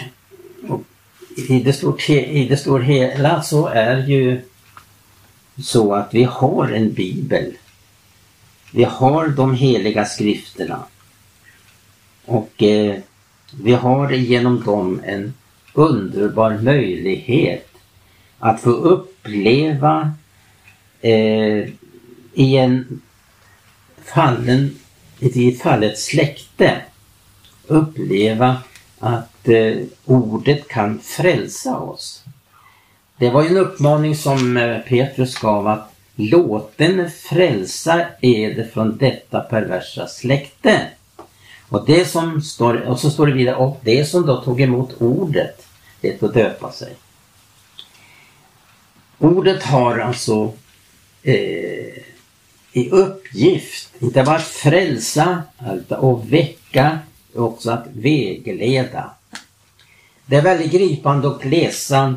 i 1.35 1.59
det, 1.59 1.73
stort, 1.73 2.09
i 2.09 2.47
det 2.49 2.57
stora 2.57 2.83
hela 2.83 3.41
så 3.41 3.67
är 3.67 4.07
ju 4.07 4.41
så 5.63 5.93
att 5.93 6.13
vi 6.13 6.23
har 6.23 6.67
en 6.67 6.93
bibel. 6.93 7.53
Vi 8.73 8.83
har 8.83 9.27
de 9.27 9.53
heliga 9.53 10.05
skrifterna. 10.05 10.83
Och 12.25 12.63
eh, 12.63 12.95
vi 13.63 13.73
har 13.73 14.11
genom 14.11 14.63
dem 14.63 15.01
en 15.05 15.33
underbar 15.73 16.57
möjlighet 16.57 17.67
att 18.39 18.61
få 18.61 18.69
uppleva 18.69 20.13
eh, 21.01 21.69
i 22.33 22.57
en 22.57 23.01
fallen, 24.03 24.75
i 25.19 25.49
ett 25.49 25.61
fallet 25.61 25.99
släkte 25.99 26.81
uppleva 27.67 28.57
att 28.99 29.30
eh, 29.49 29.77
ordet 30.05 30.67
kan 30.67 30.99
frälsa 30.99 31.79
oss. 31.79 32.23
Det 33.17 33.29
var 33.29 33.43
ju 33.43 33.49
en 33.49 33.57
uppmaning 33.57 34.15
som 34.15 34.57
eh, 34.57 34.79
Petrus 34.79 35.35
gav 35.35 35.67
att 35.67 35.93
låten 36.15 37.11
frälsa 37.11 38.05
eder 38.21 38.63
från 38.73 38.97
detta 38.97 39.39
perversa 39.39 40.07
släkte. 40.07 40.87
Och 41.69 41.85
det 41.85 42.05
som 42.05 42.41
står, 42.41 42.81
och 42.81 42.99
så 42.99 43.09
står 43.09 43.27
det 43.27 43.33
vidare, 43.33 43.55
och 43.55 43.79
det 43.83 44.05
som 44.05 44.25
då 44.25 44.41
tog 44.41 44.61
emot 44.61 45.01
ordet, 45.01 45.67
det 46.01 46.23
att 46.23 46.33
döpa 46.33 46.71
sig. 46.71 46.95
Ordet 49.19 49.63
har 49.63 49.99
alltså 49.99 50.53
eh, 51.23 52.01
i 52.73 52.89
uppgift, 52.91 53.89
inte 53.99 54.23
bara 54.23 54.35
att 54.35 54.43
frälsa 54.43 55.43
och 55.89 56.33
väcka, 56.33 56.99
också 57.35 57.71
att 57.71 57.87
vägleda. 57.93 59.11
Det 60.31 60.37
är 60.37 60.41
väldigt 60.41 60.71
gripande 60.71 61.27
att 61.27 61.45
läsa 61.45 62.15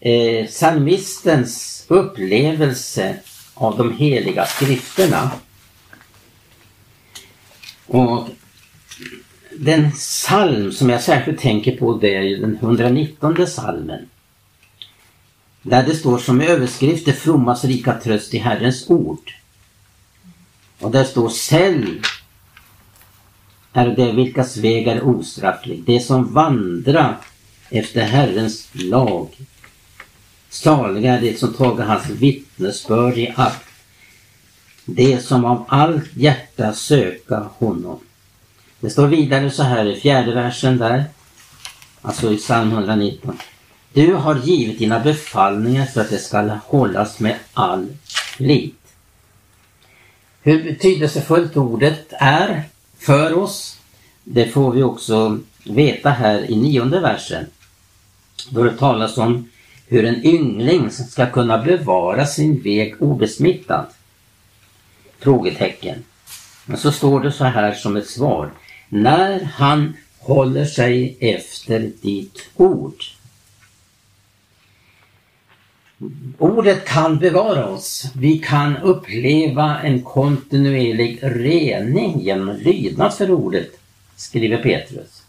eh, 0.00 0.46
psalmistens 0.46 1.84
upplevelse 1.88 3.16
av 3.54 3.78
de 3.78 3.92
heliga 3.92 4.46
skrifterna. 4.46 5.30
Och 7.86 8.28
den 9.58 9.92
psalm 9.92 10.72
som 10.72 10.90
jag 10.90 11.02
särskilt 11.02 11.40
tänker 11.40 11.76
på 11.76 11.98
det 11.98 12.14
är 12.14 12.40
den 12.40 12.56
119 12.56 13.46
psalmen. 13.46 14.08
Där 15.62 15.82
det 15.82 15.94
står 15.94 16.18
som 16.18 16.40
överskrift 16.40 17.06
det 17.06 17.12
frommas 17.12 17.64
rika 17.64 17.94
tröst 18.00 18.34
i 18.34 18.38
Herrens 18.38 18.90
ord. 18.90 19.34
Och 20.80 20.90
där 20.90 21.04
står 21.04 21.28
Sälj 21.28 22.00
är 23.76 23.86
det 23.86 24.12
vilkas 24.12 24.56
väg 24.56 24.86
är 24.86 25.04
ostrafflig, 25.04 25.82
det 25.86 26.00
som 26.00 26.34
vandrar 26.34 27.16
efter 27.70 28.02
Herrens 28.02 28.68
lag. 28.72 29.28
Saliga 30.48 31.14
är 31.14 31.20
det 31.20 31.38
som 31.38 31.54
taga 31.54 31.84
hans 31.84 32.10
vittnesbörd 32.10 33.18
i 33.18 33.34
akt, 33.36 33.64
det 34.84 35.24
som 35.24 35.44
av 35.44 35.64
allt 35.68 36.16
hjärta 36.16 36.72
söka 36.72 37.48
honom. 37.58 37.98
Det 38.80 38.90
står 38.90 39.06
vidare 39.06 39.50
så 39.50 39.62
här 39.62 39.86
i 39.86 40.00
fjärde 40.00 40.34
versen 40.34 40.78
där, 40.78 41.04
alltså 42.02 42.32
i 42.32 42.36
psalm 42.36 42.72
119. 42.72 43.38
Du 43.92 44.14
har 44.14 44.38
givit 44.38 44.78
dina 44.78 45.00
befallningar 45.00 45.86
för 45.86 46.00
att 46.00 46.10
det 46.10 46.18
skall 46.18 46.50
hållas 46.64 47.20
med 47.20 47.36
all 47.52 47.86
flit. 48.36 48.74
Hur 50.42 50.64
betydelsefullt 50.64 51.56
ordet 51.56 52.12
är 52.12 52.64
för 52.98 53.38
oss, 53.38 53.78
det 54.24 54.46
får 54.46 54.72
vi 54.72 54.82
också 54.82 55.38
veta 55.64 56.10
här 56.10 56.50
i 56.50 56.56
nionde 56.56 57.00
versen. 57.00 57.46
Då 58.50 58.62
det 58.62 58.76
talas 58.76 59.18
om 59.18 59.48
hur 59.86 60.04
en 60.04 60.24
yngling 60.24 60.90
ska 60.90 61.30
kunna 61.30 61.58
bevara 61.58 62.26
sin 62.26 62.62
väg 62.62 63.02
obesmittad. 63.02 63.86
Frågetecken. 65.18 66.04
Men 66.64 66.78
så 66.78 66.92
står 66.92 67.20
det 67.20 67.32
så 67.32 67.44
här 67.44 67.74
som 67.74 67.96
ett 67.96 68.08
svar. 68.08 68.50
När 68.88 69.44
han 69.44 69.96
håller 70.18 70.64
sig 70.64 71.16
efter 71.20 71.90
ditt 72.02 72.48
ord. 72.56 73.02
Ordet 76.38 76.84
kan 76.84 77.18
bevara 77.18 77.66
oss. 77.66 78.10
Vi 78.14 78.38
kan 78.38 78.76
uppleva 78.76 79.80
en 79.82 80.02
kontinuerlig 80.02 81.18
rening 81.22 82.20
genom 82.20 82.56
lydnad 82.56 83.14
för 83.14 83.30
ordet, 83.30 83.70
skriver 84.16 84.62
Petrus. 84.62 85.22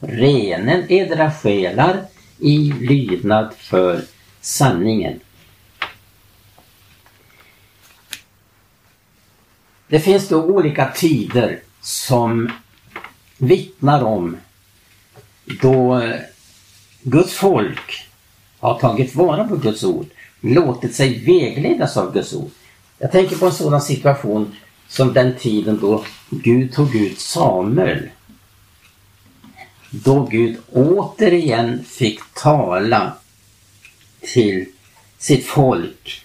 Renen 0.00 0.92
edra 0.92 1.32
själar 1.32 2.02
i 2.38 2.72
lydnad 2.80 3.54
för 3.58 4.02
sanningen. 4.40 5.20
Det 9.88 10.00
finns 10.00 10.28
då 10.28 10.42
olika 10.42 10.90
tider 10.90 11.60
som 11.80 12.52
vittnar 13.38 14.02
om 14.02 14.36
då 15.60 16.02
Guds 17.02 17.34
folk 17.34 18.07
har 18.58 18.78
tagit 18.78 19.14
vara 19.14 19.48
på 19.48 19.56
Guds 19.56 19.84
ord, 19.84 20.06
låtit 20.40 20.94
sig 20.94 21.24
vägledas 21.24 21.96
av 21.96 22.12
Guds 22.12 22.34
ord. 22.34 22.50
Jag 22.98 23.12
tänker 23.12 23.36
på 23.36 23.46
en 23.46 23.52
sådan 23.52 23.82
situation 23.82 24.56
som 24.88 25.12
den 25.12 25.34
tiden 25.34 25.78
då 25.80 26.04
Gud 26.30 26.72
tog 26.72 26.96
ut 26.96 27.20
Samuel. 27.20 28.08
Då 29.90 30.24
Gud 30.24 30.56
återigen 30.72 31.84
fick 31.84 32.20
tala 32.34 33.12
till 34.20 34.66
sitt 35.18 35.46
folk 35.46 36.24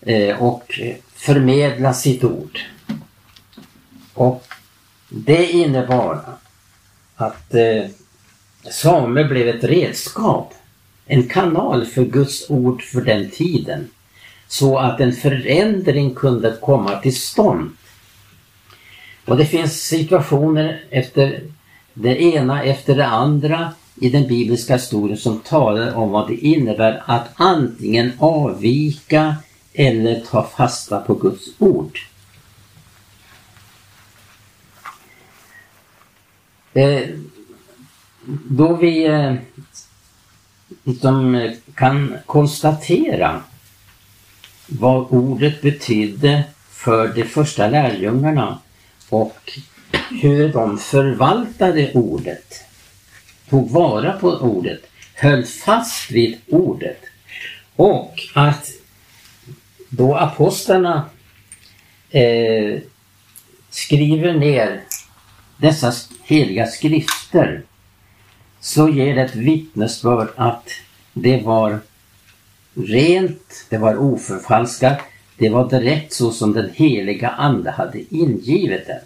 eh, 0.00 0.42
och 0.42 0.80
förmedla 1.14 1.94
sitt 1.94 2.24
ord. 2.24 2.58
Och 4.14 4.44
det 5.08 5.52
innebar 5.52 6.24
att 7.16 7.54
eh, 7.54 7.84
Samuel 8.70 9.28
blev 9.28 9.48
ett 9.48 9.64
redskap, 9.64 10.54
en 11.06 11.28
kanal 11.28 11.86
för 11.86 12.04
Guds 12.04 12.50
ord 12.50 12.82
för 12.82 13.00
den 13.00 13.30
tiden. 13.30 13.90
Så 14.46 14.78
att 14.78 15.00
en 15.00 15.12
förändring 15.12 16.14
kunde 16.14 16.56
komma 16.60 16.96
till 16.96 17.16
stånd. 17.16 17.70
Och 19.24 19.36
det 19.36 19.46
finns 19.46 19.82
situationer 19.82 20.84
efter 20.90 21.40
det 21.94 22.22
ena 22.22 22.62
efter 22.62 22.96
det 22.96 23.06
andra 23.06 23.72
i 23.94 24.10
den 24.10 24.28
bibliska 24.28 24.72
historien 24.72 25.18
som 25.18 25.40
talar 25.40 25.94
om 25.94 26.10
vad 26.10 26.28
det 26.28 26.36
innebär 26.36 27.02
att 27.06 27.28
antingen 27.34 28.12
avvika 28.18 29.36
eller 29.74 30.20
ta 30.20 30.42
fasta 30.56 31.00
på 31.00 31.14
Guds 31.14 31.46
ord. 31.58 31.98
Eh, 36.74 37.08
då 38.48 38.74
vi 38.74 39.06
eh, 39.06 39.34
de 40.84 41.34
eh, 41.34 41.52
kan 41.74 42.16
konstatera 42.26 43.42
vad 44.66 45.06
ordet 45.10 45.62
betydde 45.62 46.44
för 46.70 47.08
de 47.08 47.24
första 47.24 47.68
lärjungarna 47.68 48.58
och 49.08 49.58
hur 50.10 50.52
de 50.52 50.78
förvaltade 50.78 51.92
ordet, 51.92 52.64
tog 53.50 53.70
vara 53.70 54.12
på 54.12 54.28
ordet, 54.28 54.80
höll 55.14 55.44
fast 55.44 56.10
vid 56.10 56.38
ordet. 56.48 57.00
Och 57.76 58.14
att 58.34 58.68
då 59.88 60.16
apostlarna 60.16 61.04
eh, 62.10 62.80
skriver 63.70 64.34
ner 64.34 64.80
dessa 65.56 65.92
heliga 66.22 66.66
skrifter 66.66 67.62
så 68.62 68.88
ger 68.88 69.14
det 69.14 69.22
ett 69.22 69.34
vittnesbörd 69.34 70.28
att 70.36 70.68
det 71.12 71.42
var 71.42 71.80
rent, 72.74 73.66
det 73.68 73.78
var 73.78 73.96
oförfalskat, 73.96 74.98
det 75.38 75.48
var 75.48 75.70
direkt 75.70 76.12
så 76.12 76.32
som 76.32 76.52
den 76.52 76.70
heliga 76.74 77.28
Ande 77.28 77.70
hade 77.70 78.14
ingivit 78.14 78.86
det. 78.86 79.00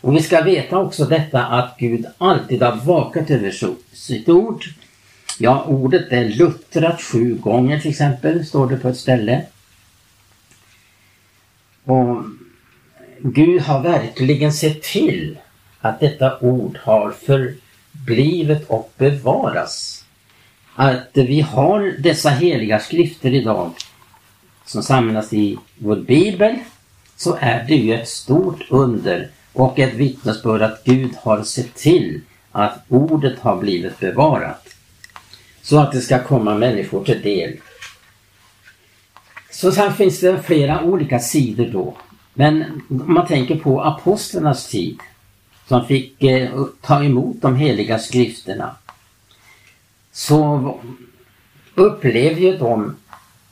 Och 0.00 0.16
vi 0.16 0.22
ska 0.22 0.42
veta 0.42 0.78
också 0.78 1.04
detta 1.04 1.46
att 1.46 1.76
Gud 1.78 2.06
alltid 2.18 2.62
har 2.62 2.76
vakat 2.76 3.30
över 3.30 3.54
sitt 3.92 4.28
ord. 4.28 4.64
Ja, 5.38 5.64
ordet 5.68 6.12
är 6.12 6.28
luttrat 6.28 7.02
sju 7.02 7.34
gånger 7.34 7.80
till 7.80 7.90
exempel, 7.90 8.46
står 8.46 8.68
det 8.68 8.76
på 8.76 8.88
ett 8.88 8.96
ställe. 8.96 9.42
Och 11.84 12.24
Gud 13.18 13.62
har 13.62 13.82
verkligen 13.82 14.52
sett 14.52 14.82
till 14.82 15.38
att 15.80 16.00
detta 16.00 16.38
ord 16.40 16.78
har 16.82 17.10
blivet 18.06 18.68
och 18.68 18.92
bevaras. 18.96 20.04
Att 20.74 21.10
vi 21.12 21.40
har 21.40 21.94
dessa 21.98 22.30
heliga 22.30 22.80
skrifter 22.80 23.34
idag 23.34 23.70
som 24.64 24.82
samlas 24.82 25.32
i 25.32 25.58
vår 25.78 25.96
bibel 25.96 26.58
så 27.16 27.36
är 27.40 27.64
det 27.68 27.74
ju 27.74 27.94
ett 27.94 28.08
stort 28.08 28.62
under 28.70 29.30
och 29.52 29.78
ett 29.78 29.94
vittnesbörd 29.94 30.62
att 30.62 30.84
Gud 30.84 31.14
har 31.22 31.42
sett 31.42 31.74
till 31.74 32.20
att 32.52 32.84
ordet 32.88 33.38
har 33.38 33.56
blivit 33.56 34.00
bevarat. 34.00 34.68
Så 35.62 35.78
att 35.78 35.92
det 35.92 36.00
ska 36.00 36.22
komma 36.22 36.54
människor 36.54 37.04
till 37.04 37.22
del. 37.22 37.56
Så 39.50 39.72
sen 39.72 39.94
finns 39.94 40.20
det 40.20 40.42
flera 40.42 40.82
olika 40.82 41.18
sidor 41.18 41.66
då. 41.66 41.96
Men 42.34 42.82
om 42.88 43.14
man 43.14 43.26
tänker 43.26 43.56
på 43.56 43.82
apostlarnas 43.82 44.68
tid 44.68 44.98
som 45.70 45.86
fick 45.86 46.22
eh, 46.22 46.64
ta 46.80 47.04
emot 47.04 47.42
de 47.42 47.56
heliga 47.56 47.98
skrifterna 47.98 48.76
så 50.12 50.80
upplevde 51.74 52.40
ju 52.40 52.58
de 52.58 52.96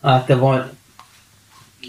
att 0.01 0.27
det 0.27 0.35
var 0.35 0.67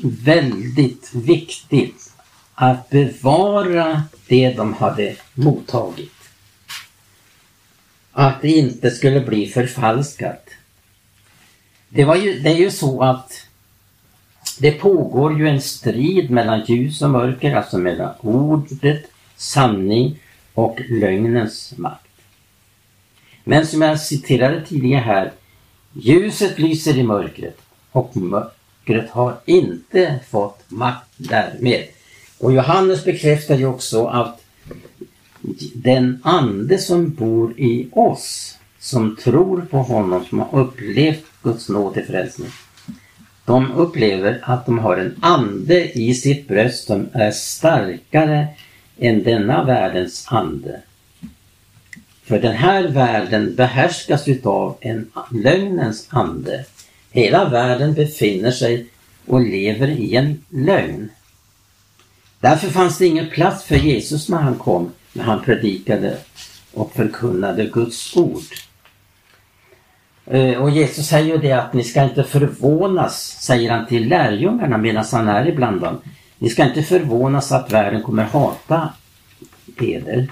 väldigt 0.04 1.13
viktigt 1.13 2.13
att 2.54 2.89
bevara 2.89 4.04
det 4.28 4.54
de 4.54 4.74
hade 4.74 5.15
mottagit. 5.34 6.13
Att 8.12 8.42
det 8.42 8.50
inte 8.50 8.92
skulle 8.92 9.22
bli 9.22 9.48
förfalskat. 9.48 10.50
Det, 11.89 12.06
var 12.06 12.15
ju, 12.15 12.39
det 12.39 12.50
är 12.50 12.58
ju 12.58 12.72
så 12.72 13.04
att 13.04 13.48
det 14.60 14.72
pågår 14.72 15.39
ju 15.39 15.48
en 15.48 15.62
strid 15.62 16.32
mellan 16.32 16.65
ljus 16.65 17.02
och 17.02 17.10
mörker, 17.10 17.56
alltså 17.56 17.78
mellan 17.78 18.13
ordet, 18.22 19.12
sanning 19.39 20.19
och 20.54 20.80
lögnens 20.89 21.73
makt. 21.78 22.08
Men 23.43 23.67
som 23.67 23.82
jag 23.82 23.99
citerade 23.99 24.65
tidigare 24.65 25.02
här, 25.02 25.32
ljuset 25.93 26.60
lyser 26.60 26.97
i 26.97 27.04
mörkret 27.04 27.58
och 27.91 28.17
mörkret 28.17 29.10
har 29.10 29.38
inte 29.45 30.19
fått 30.30 30.63
makt 30.67 31.10
därmed. 31.17 31.84
Och 32.38 32.54
Johannes 32.54 33.06
bekräftar 33.06 33.56
ju 33.56 33.65
också 33.65 34.06
att 34.06 34.41
den 35.73 36.19
ande 36.23 36.78
som 36.78 37.13
bor 37.13 37.60
i 37.60 37.89
oss, 37.91 38.58
som 38.80 39.15
tror 39.15 39.62
på 39.62 39.78
honom, 39.78 40.25
som 40.25 40.39
har 40.39 40.60
upplevt 40.60 41.25
Guds 41.43 41.69
nåd 41.69 41.93
till 41.93 42.06
frälsning, 42.06 42.49
de 43.45 43.71
upplever 43.71 44.39
att 44.43 44.65
de 44.65 44.80
har 44.80 44.97
en 44.97 45.15
ande 45.21 45.97
i 45.99 46.13
sitt 46.13 46.47
bröst 46.47 46.88
som 46.88 47.10
är 47.13 47.32
starkare 47.32 48.47
än 49.00 49.24
denna 49.24 49.64
världens 49.64 50.28
ande. 50.30 50.82
För 52.24 52.40
den 52.40 52.56
här 52.56 52.88
världen 52.88 53.56
behärskas 53.56 54.28
utav 54.28 54.78
en 54.82 55.12
lögnens 55.32 56.08
ande. 56.10 56.66
Hela 57.12 57.50
världen 57.50 57.94
befinner 57.94 58.52
sig 58.52 58.86
och 59.26 59.42
lever 59.42 59.88
i 59.88 60.16
en 60.16 60.44
lögn. 60.50 61.10
Därför 62.40 62.68
fanns 62.68 62.98
det 62.98 63.08
ingen 63.08 63.30
plats 63.30 63.64
för 63.64 63.76
Jesus 63.76 64.30
när 64.30 64.38
han 64.38 64.56
kom, 64.56 64.92
när 65.14 65.24
han 65.24 65.44
predikade 65.44 66.18
och 66.74 66.94
förkunnade 66.94 67.66
Guds 67.66 68.18
ord. 68.18 68.42
Eh, 70.26 70.62
och 70.62 70.70
Jesus 70.70 71.08
säger 71.08 71.36
ju 71.36 71.38
det 71.38 71.52
att 71.52 71.74
ni 71.74 71.84
ska 71.84 72.04
inte 72.04 72.24
förvånas, 72.24 73.38
säger 73.42 73.72
han 73.72 73.88
till 73.88 74.10
lärjungarna 74.10 74.78
medan 74.78 75.06
han 75.12 75.28
är 75.28 75.48
ibland 75.48 75.82
dem. 75.82 76.02
Ni 76.39 76.49
ska 76.49 76.63
inte 76.63 76.84
förvånas 76.84 77.52
att 77.52 77.71
världen 77.71 78.04
kommer 78.04 78.23
hata 78.23 78.93
eder. 79.78 80.28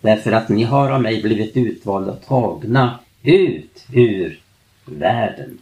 Därför 0.00 0.32
att 0.32 0.48
ni 0.48 0.62
har 0.62 0.90
av 0.90 1.02
mig 1.02 1.22
blivit 1.22 1.56
utvalda 1.56 2.12
och 2.12 2.26
tagna 2.26 2.98
ut 3.22 3.86
ur 3.92 4.40
världen. 4.84 5.58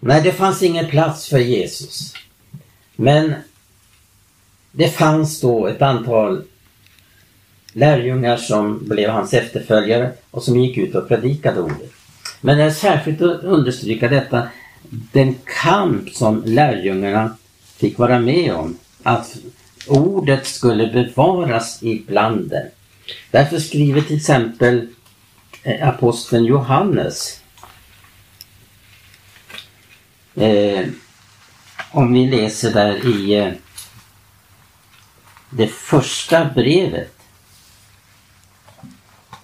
Nej, 0.00 0.22
det 0.22 0.32
fanns 0.32 0.62
ingen 0.62 0.86
plats 0.86 1.28
för 1.28 1.38
Jesus. 1.38 2.14
Men 2.96 3.34
det 4.72 4.88
fanns 4.88 5.40
då 5.40 5.66
ett 5.66 5.82
antal 5.82 6.44
lärjungar 7.72 8.36
som 8.36 8.88
blev 8.88 9.10
hans 9.10 9.34
efterföljare 9.34 10.12
och 10.30 10.42
som 10.42 10.60
gick 10.60 10.78
ut 10.78 10.94
och 10.94 11.08
predikade 11.08 11.60
ordet. 11.60 11.92
Men 12.40 12.58
jag 12.58 12.66
vill 12.66 12.74
särskilt 12.74 13.20
understryka 13.20 14.08
detta, 14.08 14.48
den 14.90 15.34
kamp 15.62 16.10
som 16.10 16.42
lärjungarna 16.46 17.36
fick 17.76 17.98
vara 17.98 18.18
med 18.18 18.54
om 18.54 18.78
att 19.02 19.36
ordet 19.86 20.46
skulle 20.46 20.86
bevaras 20.86 21.82
ibland 21.82 22.50
dem. 22.50 22.68
Därför 23.30 23.58
skriver 23.58 24.00
till 24.00 24.16
exempel 24.16 24.88
eh, 25.62 25.88
aposteln 25.88 26.44
Johannes 26.44 27.40
eh, 30.34 30.86
om 31.90 32.12
vi 32.12 32.26
läser 32.26 32.72
där 32.72 33.06
i 33.06 33.34
eh, 33.34 33.52
det 35.50 35.68
första 35.68 36.44
brevet. 36.54 37.12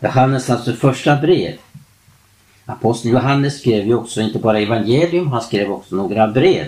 Johannes 0.01 0.51
alltså 0.51 0.73
första 0.73 1.17
brev. 1.17 1.57
Aposteln 2.67 3.15
Johannes 3.15 3.59
skrev 3.59 3.87
ju 3.87 3.95
också 3.95 4.21
inte 4.21 4.39
bara 4.39 4.61
evangelium, 4.61 5.29
han 5.29 5.43
skrev 5.43 5.73
också 5.73 5.97
några 5.97 6.29
brev. 6.29 6.67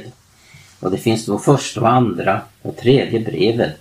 Och 0.80 0.90
det 0.90 0.98
finns 0.98 1.26
då 1.26 1.38
första 1.38 1.80
och 1.80 1.88
andra 1.88 2.40
och 2.62 2.76
tredje 2.76 3.20
brevet. 3.20 3.80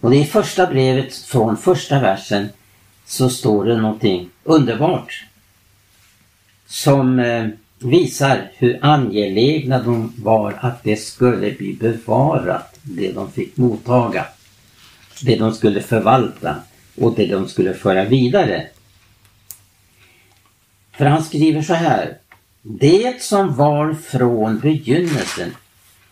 Och 0.00 0.10
det 0.10 0.16
är 0.16 0.24
första 0.24 0.66
brevet 0.66 1.14
från 1.14 1.56
första 1.56 2.00
versen 2.00 2.48
så 3.06 3.30
står 3.30 3.64
det 3.64 3.76
någonting 3.76 4.30
underbart. 4.44 5.24
Som 6.66 7.18
eh, 7.18 7.46
visar 7.78 8.50
hur 8.56 8.78
angelägna 8.82 9.82
de 9.82 10.12
var 10.18 10.58
att 10.60 10.84
det 10.84 10.96
skulle 10.96 11.50
bli 11.50 11.72
bevarat, 11.72 12.78
det 12.82 13.12
de 13.12 13.32
fick 13.32 13.56
mottaga. 13.56 14.26
Det 15.22 15.36
de 15.36 15.54
skulle 15.54 15.80
förvalta 15.80 16.56
och 17.00 17.14
det 17.16 17.26
de 17.26 17.48
skulle 17.48 17.74
föra 17.74 18.04
vidare. 18.04 18.66
För 20.96 21.04
han 21.04 21.24
skriver 21.24 21.62
så 21.62 21.74
här. 21.74 22.18
Det 22.62 23.22
som 23.22 23.56
var 23.56 23.94
från 23.94 24.58
begynnelsen, 24.58 25.54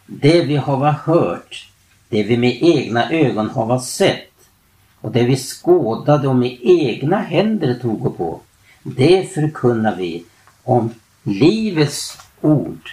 det 0.07 0.45
vi 0.45 0.57
hava 0.57 0.91
hört, 0.91 1.69
det 2.09 2.23
vi 2.23 2.37
med 2.37 2.59
egna 2.63 3.11
ögon 3.11 3.51
hava 3.51 3.81
sett 3.81 4.31
och 5.01 5.13
det 5.13 5.25
vi 5.25 5.37
skådade 5.37 6.29
och 6.29 6.37
med 6.37 6.59
egna 6.63 7.19
händer 7.19 7.75
tog 7.75 8.17
på, 8.17 8.41
det 8.83 9.35
förkunnar 9.35 9.97
vi 9.97 10.25
om 10.63 10.95
livets 11.23 12.19
ord 12.41 12.91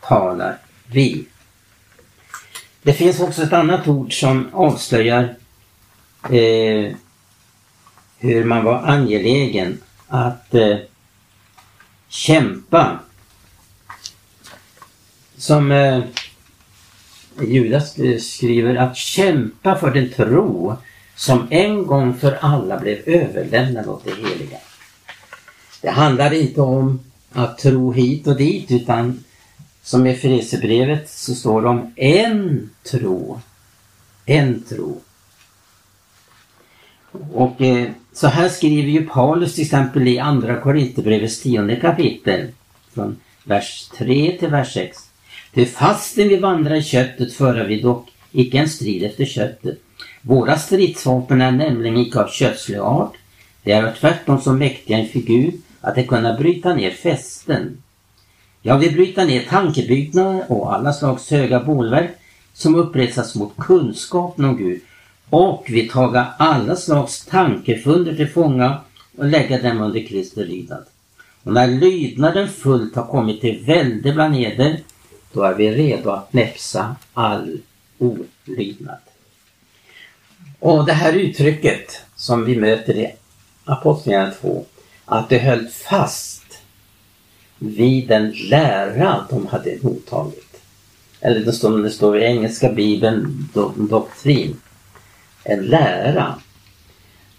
talar 0.00 0.58
vi. 0.86 1.26
Det 2.82 2.92
finns 2.92 3.20
också 3.20 3.42
ett 3.42 3.52
annat 3.52 3.88
ord 3.88 4.20
som 4.20 4.48
avslöjar 4.52 5.34
eh, 6.24 6.96
hur 8.18 8.44
man 8.44 8.64
var 8.64 8.82
angelägen 8.82 9.80
att 10.08 10.54
eh, 10.54 10.76
kämpa. 12.14 12.98
Som 15.36 15.72
eh, 15.72 16.04
Judas 17.42 17.98
eh, 17.98 18.18
skriver 18.18 18.74
att 18.74 18.96
kämpa 18.96 19.74
för 19.74 19.90
den 19.90 20.10
tro 20.10 20.76
som 21.16 21.46
en 21.50 21.86
gång 21.86 22.14
för 22.14 22.38
alla 22.40 22.80
blev 22.80 22.98
överlämnad 23.06 23.86
åt 23.86 24.04
det 24.04 24.10
heliga. 24.10 24.58
Det 25.80 25.90
handlar 25.90 26.32
inte 26.32 26.60
om 26.60 27.00
att 27.32 27.58
tro 27.58 27.92
hit 27.92 28.26
och 28.26 28.36
dit 28.36 28.70
utan 28.70 29.24
som 29.82 30.06
i 30.06 30.10
Efesierbrevet 30.10 31.10
så 31.10 31.34
står 31.34 31.62
det 31.62 31.68
om 31.68 31.92
en 31.96 32.70
tro. 32.82 33.40
En 34.26 34.62
tro. 34.62 35.00
Och 37.32 37.60
eh, 37.60 37.88
så 38.12 38.26
här 38.26 38.48
skriver 38.48 38.90
ju 38.90 39.06
Paulus 39.06 39.54
till 39.54 39.64
exempel 39.64 40.08
i 40.08 40.18
Andra 40.18 40.60
Korinthierbrevets 40.60 41.42
tionde 41.42 41.76
kapitel 41.76 42.46
från 42.94 43.16
vers 43.44 43.88
3 43.98 44.36
till 44.38 44.48
vers 44.48 44.72
6. 44.72 44.98
Ty 45.54 45.66
fastän 45.66 46.28
vi 46.28 46.36
vandrar 46.36 46.74
i 46.74 46.82
köttet 46.82 47.32
föra 47.32 47.64
vi 47.64 47.80
dock 47.80 48.08
icke 48.32 48.58
en 48.58 48.68
strid 48.68 49.02
efter 49.02 49.24
köttet. 49.24 49.78
Våra 50.22 50.58
stridsvapen 50.58 51.40
är 51.40 51.50
nämligen 51.50 51.96
icke 51.96 52.20
av 52.20 52.28
kötslig 52.28 52.78
art. 52.78 53.14
De 53.62 53.72
är 53.72 53.92
tvärtom 54.00 54.40
så 54.40 54.52
mäktiga 54.52 54.98
en 54.98 55.08
figur 55.08 55.52
att 55.80 55.94
de 55.94 56.04
kunna 56.04 56.36
bryta 56.38 56.74
ner 56.74 56.90
fästen. 56.90 57.82
Jag 58.62 58.78
vill 58.78 58.92
bryta 58.92 59.24
ner 59.24 59.42
tankebyggnader 59.48 60.44
och 60.48 60.74
alla 60.74 60.92
slags 60.92 61.30
höga 61.30 61.60
bolverk 61.60 62.10
som 62.52 62.74
upprättas 62.74 63.34
mot 63.34 63.56
kunskapen 63.56 64.44
om 64.44 64.56
Gud 64.56 64.80
och 65.34 65.64
vi 65.68 65.88
taga 65.88 66.26
alla 66.38 66.76
slags 66.76 67.24
tankefunder 67.24 68.16
till 68.16 68.28
fånga 68.28 68.80
och 69.18 69.24
lägga 69.24 69.62
dem 69.62 69.80
under 69.80 70.06
Kristi 70.06 70.44
lydnad. 70.44 70.84
Och 71.42 71.52
när 71.52 71.66
lydnaden 71.68 72.48
fullt 72.48 72.96
har 72.96 73.06
kommit 73.06 73.40
till 73.40 73.64
välde 73.64 74.12
bland 74.12 74.36
eder, 74.36 74.80
då 75.32 75.42
är 75.42 75.54
vi 75.54 75.70
redo 75.70 76.10
att 76.10 76.32
näpsa 76.32 76.96
all 77.14 77.58
olydnad. 77.98 78.98
Och 80.58 80.86
det 80.86 80.92
här 80.92 81.12
uttrycket 81.12 82.00
som 82.16 82.44
vi 82.44 82.56
möter 82.56 82.96
i 82.96 83.12
Apostlagärningarna 83.64 84.34
2, 84.40 84.64
att 85.04 85.28
de 85.28 85.38
höll 85.38 85.66
fast 85.66 86.58
vid 87.58 88.08
den 88.08 88.30
lära 88.30 89.26
de 89.30 89.46
hade 89.46 89.78
mottagit. 89.82 90.60
Eller 91.20 91.40
det 91.40 91.52
står, 91.52 91.78
det 91.78 91.90
står 91.90 92.18
i 92.18 92.24
engelska 92.24 92.72
bibeln 92.72 93.48
do, 93.54 93.72
doktrin 93.76 94.56
lära. 95.48 96.34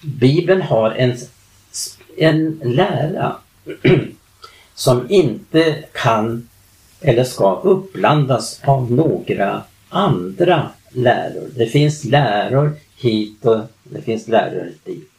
Bibeln 0.02 0.62
har 0.62 0.91
en, 0.91 1.18
en 2.18 2.62
lära 2.63 3.36
som 4.74 5.12
inte 5.12 5.84
kan 5.94 6.48
eller 7.02 7.24
ska 7.24 7.56
uppblandas 7.56 8.62
av 8.63 8.91
några 8.91 9.63
andra 9.89 10.70
läror. 10.91 11.50
Det 11.56 11.68
finns 11.68 12.04
läror 12.04 12.72
hit 12.98 13.46
och 13.46 13.60
det 13.84 14.02
finns 14.02 14.28
läror 14.28 14.72
dit. 14.84 15.10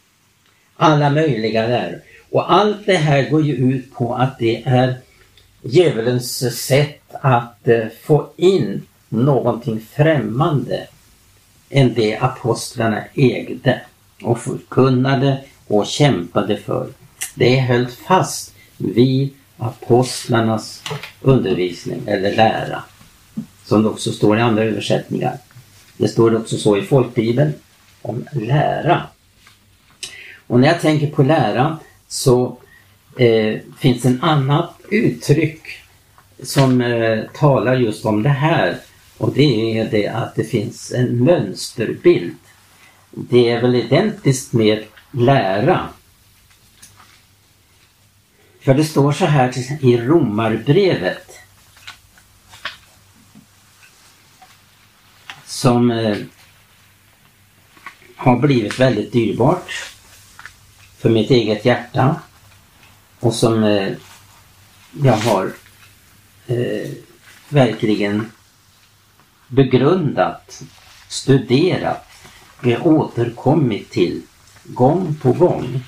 Alla 0.77 1.11
möjliga 1.11 1.66
läror. 1.66 2.01
Och 2.31 2.53
allt 2.53 2.87
det 2.87 2.96
här 2.96 3.31
går 3.31 3.42
ju 3.42 3.55
ut 3.55 3.94
på 3.94 4.14
att 4.14 4.38
det 4.38 4.62
är 4.66 4.94
djävulens 5.62 6.57
sätt 6.66 7.03
att 7.12 7.68
eh, 7.68 7.87
få 8.03 8.29
in 8.37 8.83
någonting 9.09 9.81
främmande 9.81 10.87
än 11.70 11.94
det 11.94 12.16
apostlarna 12.16 13.05
ägde 13.14 13.81
och 14.22 14.40
förkunnade 14.40 15.44
och 15.66 15.87
kämpade 15.87 16.57
för. 16.57 16.88
Det 17.35 17.61
höll 17.61 17.87
fast 17.87 18.55
vid 18.76 19.35
apostlarnas 19.59 20.83
undervisning 21.20 22.02
eller 22.07 22.37
lära. 22.37 22.83
Som 23.64 23.83
det 23.83 23.88
också 23.88 24.12
står 24.12 24.38
i 24.38 24.40
andra 24.40 24.64
översättningar. 24.64 25.38
Det 25.96 26.09
står 26.09 26.37
också 26.37 26.57
så 26.57 26.76
i 26.76 26.83
folkbibeln 26.83 27.52
om 28.02 28.26
lära. 28.33 29.02
Och 30.46 30.61
när 30.61 30.68
jag 30.68 30.81
tänker 30.81 31.07
på 31.07 31.22
lära 31.22 31.79
så 32.09 32.59
eh, 33.18 33.59
finns 33.79 34.05
en 34.05 34.22
annat 34.22 34.81
uttryck 34.90 35.62
som 36.42 36.81
eh, 36.81 37.24
talar 37.35 37.74
just 37.74 38.05
om 38.05 38.22
det 38.22 38.29
här 38.29 38.76
och 39.18 39.33
det 39.35 39.79
är 39.79 39.90
det 39.90 40.09
att 40.09 40.35
det 40.35 40.44
finns 40.44 40.92
en 40.92 41.24
mönsterbild. 41.24 42.37
Det 43.11 43.50
är 43.50 43.61
väl 43.61 43.74
identiskt 43.74 44.52
med 44.52 44.85
lära. 45.11 45.88
För 48.61 48.74
det 48.74 48.85
står 48.85 49.12
så 49.12 49.26
här 49.26 49.55
i 49.85 49.96
Romarbrevet. 49.96 51.31
Som 55.44 55.90
eh, 55.90 56.16
har 58.16 58.37
blivit 58.37 58.81
väldigt 58.81 59.12
dyrbart 59.12 59.70
för 60.98 61.11
mitt 61.11 61.31
eget 61.31 61.64
hjärta. 61.64 62.20
Och 63.20 63.35
som 63.35 63.64
eh, 63.64 63.92
jag 65.02 65.16
har 65.16 65.52
eh, 66.46 66.90
verkligen 67.48 68.31
begrundat, 69.48 70.62
studerat, 71.09 72.06
återkommit 72.82 73.90
till 73.90 74.22
gång 74.64 75.16
på 75.22 75.32
gång. 75.32 75.80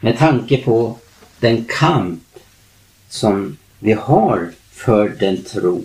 Med 0.00 0.18
tanke 0.18 0.56
på 0.56 0.98
den 1.40 1.64
kamp 1.64 2.22
som 3.08 3.56
vi 3.78 3.92
har 3.92 4.50
för 4.70 5.08
den 5.08 5.44
tro 5.44 5.84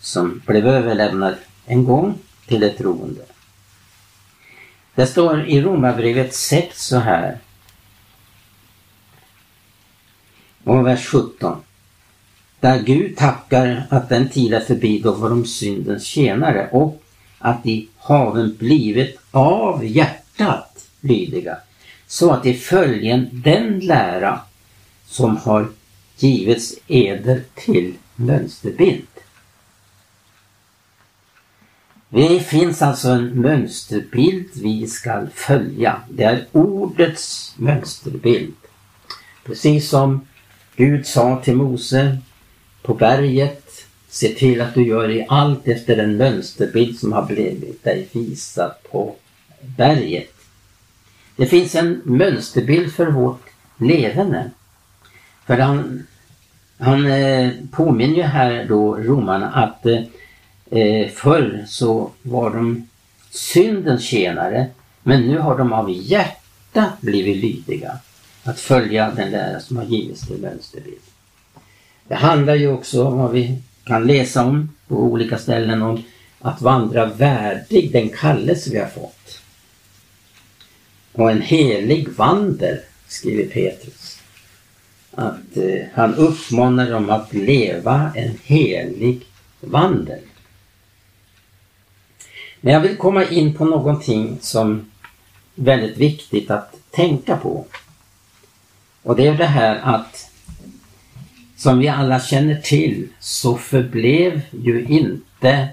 som 0.00 0.42
blev 0.46 0.66
överlämnad 0.66 1.34
en 1.66 1.84
gång 1.84 2.18
till 2.46 2.62
ett 2.62 2.78
troende. 2.78 3.24
Det 4.94 5.06
står 5.06 5.40
i 5.40 5.62
Romarbrevet 5.62 6.34
6 6.34 6.86
så 6.86 6.98
här. 6.98 7.38
Och 10.64 10.86
vers 10.86 11.06
17 11.06 11.62
där 12.60 12.82
Gud 12.82 13.16
tackar 13.16 13.86
att 13.90 14.08
den 14.08 14.28
tid 14.28 14.54
är 14.54 14.60
förbi 14.60 15.00
då 15.00 15.12
var 15.12 15.30
de 15.30 15.44
syndens 15.46 16.04
tjänare 16.04 16.68
och 16.72 17.02
att 17.38 17.64
de 17.64 17.88
haven 17.98 18.56
blivit 18.58 19.18
av 19.30 19.86
hjärtat 19.86 20.86
lydiga 21.00 21.56
så 22.06 22.30
att 22.30 22.42
de 22.42 22.54
följen 22.54 23.28
den 23.32 23.80
lära 23.80 24.40
som 25.06 25.36
har 25.36 25.68
givits 26.16 26.74
eder 26.86 27.42
till 27.54 27.94
mönsterbild. 28.16 29.06
Det 32.08 32.40
finns 32.40 32.82
alltså 32.82 33.08
en 33.08 33.40
mönsterbild 33.40 34.48
vi 34.54 34.86
ska 34.86 35.26
följa. 35.34 36.00
Det 36.10 36.24
är 36.24 36.46
ordets 36.52 37.54
mönsterbild. 37.56 38.54
Precis 39.44 39.88
som 39.88 40.26
Gud 40.76 41.06
sa 41.06 41.42
till 41.44 41.56
Mose 41.56 42.18
på 42.82 42.94
berget. 42.94 43.86
Se 44.08 44.28
till 44.28 44.60
att 44.60 44.74
du 44.74 44.86
gör 44.86 45.10
i 45.10 45.26
allt 45.28 45.68
efter 45.68 45.96
den 45.96 46.16
mönsterbild 46.16 46.98
som 46.98 47.12
har 47.12 47.26
blivit 47.26 47.84
dig 47.84 48.08
visad 48.12 48.72
på 48.90 49.14
berget. 49.76 50.34
Det 51.36 51.46
finns 51.46 51.74
en 51.74 52.02
mönsterbild 52.04 52.92
för 52.92 53.06
vårt 53.06 53.42
levande. 53.76 54.50
För 55.46 55.58
han, 55.58 56.06
han 56.78 57.06
eh, 57.06 57.52
påminner 57.70 58.16
ju 58.16 58.22
här 58.22 58.64
då 58.68 58.96
romarna 58.96 59.50
att 59.50 59.86
eh, 60.70 61.08
förr 61.14 61.64
så 61.66 62.10
var 62.22 62.50
de 62.50 62.88
syndens 63.30 64.04
tjänare 64.04 64.66
men 65.02 65.20
nu 65.22 65.38
har 65.38 65.58
de 65.58 65.72
av 65.72 65.90
hjärta 65.90 66.92
blivit 67.00 67.36
lydiga. 67.36 67.98
Att 68.44 68.60
följa 68.60 69.10
den 69.10 69.30
lära 69.30 69.60
som 69.60 69.76
har 69.76 69.84
givits 69.84 70.26
till 70.26 70.40
mönsterbild. 70.40 71.09
Det 72.10 72.16
handlar 72.16 72.54
ju 72.54 72.68
också 72.68 73.04
om 73.04 73.18
vad 73.18 73.32
vi 73.32 73.58
kan 73.84 74.06
läsa 74.06 74.44
om 74.44 74.76
på 74.88 74.96
olika 74.96 75.38
ställen 75.38 75.82
om 75.82 76.02
att 76.38 76.62
vandra 76.62 77.06
värdig 77.06 77.92
den 77.92 78.08
kallelse 78.08 78.70
vi 78.70 78.78
har 78.78 78.86
fått. 78.86 79.40
Och 81.12 81.30
en 81.30 81.42
helig 81.42 82.08
vandel, 82.08 82.78
skriver 83.06 83.44
Petrus. 83.44 84.20
Att 85.10 85.56
eh, 85.56 85.86
han 85.94 86.14
uppmanar 86.14 86.90
dem 86.90 87.10
att 87.10 87.32
leva 87.32 88.12
en 88.14 88.38
helig 88.44 89.26
vandel. 89.60 90.20
Men 92.60 92.74
jag 92.74 92.80
vill 92.80 92.96
komma 92.96 93.24
in 93.24 93.54
på 93.54 93.64
någonting 93.64 94.38
som 94.40 94.90
är 95.56 95.62
väldigt 95.62 95.96
viktigt 95.96 96.50
att 96.50 96.76
tänka 96.90 97.36
på. 97.36 97.64
Och 99.02 99.16
det 99.16 99.26
är 99.26 99.34
det 99.34 99.46
här 99.46 99.80
att 99.82 100.29
som 101.60 101.78
vi 101.78 101.88
alla 101.88 102.20
känner 102.20 102.54
till 102.54 103.08
så 103.18 103.56
förblev 103.56 104.40
ju 104.50 104.84
inte 104.88 105.68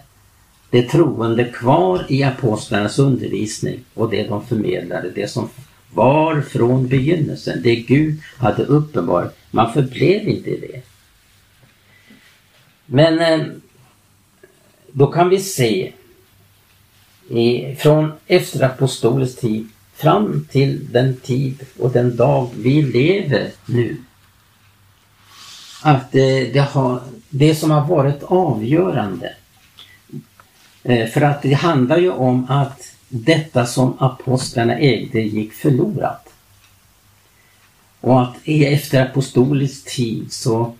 de 0.70 0.84
troende 0.84 1.44
kvar 1.46 2.06
i 2.10 2.24
apostlarnas 2.24 3.00
undervisning 3.00 3.80
och 3.94 4.10
det 4.10 4.28
de 4.28 4.46
förmedlade, 4.46 5.12
det 5.12 5.28
som 5.28 5.50
var 5.94 6.42
från 6.42 6.88
begynnelsen, 6.88 7.62
det 7.64 7.76
Gud 7.76 8.20
hade 8.38 8.64
uppenbarat. 8.64 9.38
Man 9.52 9.74
förblev 9.74 10.28
inte 10.28 10.50
i 10.50 10.60
det. 10.60 10.82
Men 12.86 13.20
eh, 13.20 13.48
då 14.92 15.08
kan 15.08 15.30
vi 15.30 15.40
se 15.40 15.94
från 17.78 18.12
efter 18.28 18.64
apostolens 18.64 19.36
tid 19.36 19.68
fram 19.96 20.48
till 20.52 20.92
den 20.92 21.16
tid 21.16 21.66
och 21.80 21.92
den 21.92 22.16
dag 22.16 22.50
vi 22.58 22.82
lever 22.82 23.52
nu. 23.66 23.98
Att 25.88 26.16
eh, 26.16 26.52
det, 26.54 26.68
har, 26.72 27.02
det 27.30 27.56
som 27.56 27.72
har 27.72 27.88
varit 27.88 28.24
avgörande. 28.24 29.34
Eh, 30.84 31.08
för 31.08 31.22
att 31.22 31.42
det 31.42 31.54
handlar 31.54 31.98
ju 31.98 32.12
om 32.12 32.46
att 32.50 32.96
detta 33.10 33.66
som 33.66 33.98
apostlarna 34.00 34.78
ägde 34.78 35.22
gick 35.22 35.54
förlorat. 35.54 36.34
Och 38.02 38.22
att 38.22 38.36
efter 38.46 39.06
apostolisk 39.06 39.96
tid 39.96 40.32
så 40.32 40.76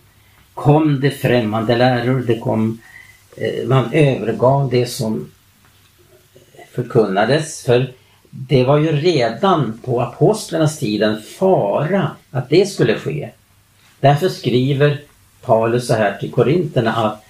kom 0.54 1.00
det 1.00 1.10
främmande 1.10 1.76
läror, 1.76 2.24
det 2.26 2.38
kom, 2.38 2.80
eh, 3.36 3.68
man 3.68 3.92
övergav 3.92 4.70
det 4.70 4.86
som 4.86 5.30
förkunnades. 6.74 7.62
För 7.64 7.92
det 8.30 8.64
var 8.64 8.78
ju 8.78 8.92
redan 8.92 9.80
på 9.84 10.00
apostlarnas 10.00 10.78
tid 10.78 11.02
en 11.02 11.22
fara 11.22 12.10
att 12.30 12.48
det 12.48 12.66
skulle 12.66 12.94
ske. 12.94 13.30
Därför 14.00 14.28
skriver 14.28 15.00
Paulus 15.42 15.86
så 15.86 15.94
här 15.94 16.18
till 16.18 16.32
korinterna 16.32 16.92
att 16.92 17.24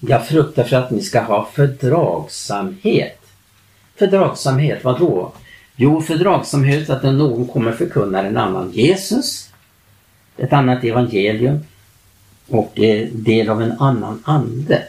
jag 0.00 0.26
fruktar 0.26 0.64
för 0.64 0.76
att 0.76 0.90
ni 0.90 1.02
ska 1.02 1.20
ha 1.20 1.48
fördragsamhet. 1.52 3.18
Fördragsamhet, 3.96 4.84
vad 4.84 4.98
då? 4.98 5.32
Jo, 5.76 6.00
fördragsamhet 6.00 6.90
att 6.90 7.02
någon 7.02 7.48
kommer 7.48 7.72
förkunna 7.72 8.26
en 8.26 8.36
annan 8.36 8.70
Jesus, 8.72 9.50
ett 10.36 10.52
annat 10.52 10.84
evangelium 10.84 11.58
och 12.48 12.78
är 12.78 13.08
del 13.12 13.48
av 13.48 13.62
en 13.62 13.72
annan 13.72 14.22
ande. 14.26 14.82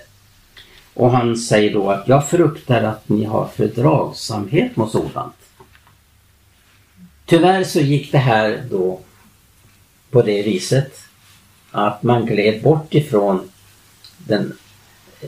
Och 0.93 1.11
han 1.11 1.37
säger 1.37 1.73
då 1.73 1.89
att 1.89 2.07
jag 2.07 2.29
fruktar 2.29 2.83
att 2.83 3.09
ni 3.09 3.23
har 3.23 3.47
fördragsamhet 3.47 4.75
mot 4.75 4.91
sådant. 4.91 5.35
Tyvärr 7.25 7.63
så 7.63 7.79
gick 7.79 8.11
det 8.11 8.17
här 8.17 8.63
då 8.69 8.99
på 10.11 10.21
det 10.21 10.43
viset 10.43 10.99
att 11.71 12.03
man 12.03 12.25
gled 12.25 12.63
bort 12.63 12.93
ifrån 12.93 13.49
den 14.17 14.57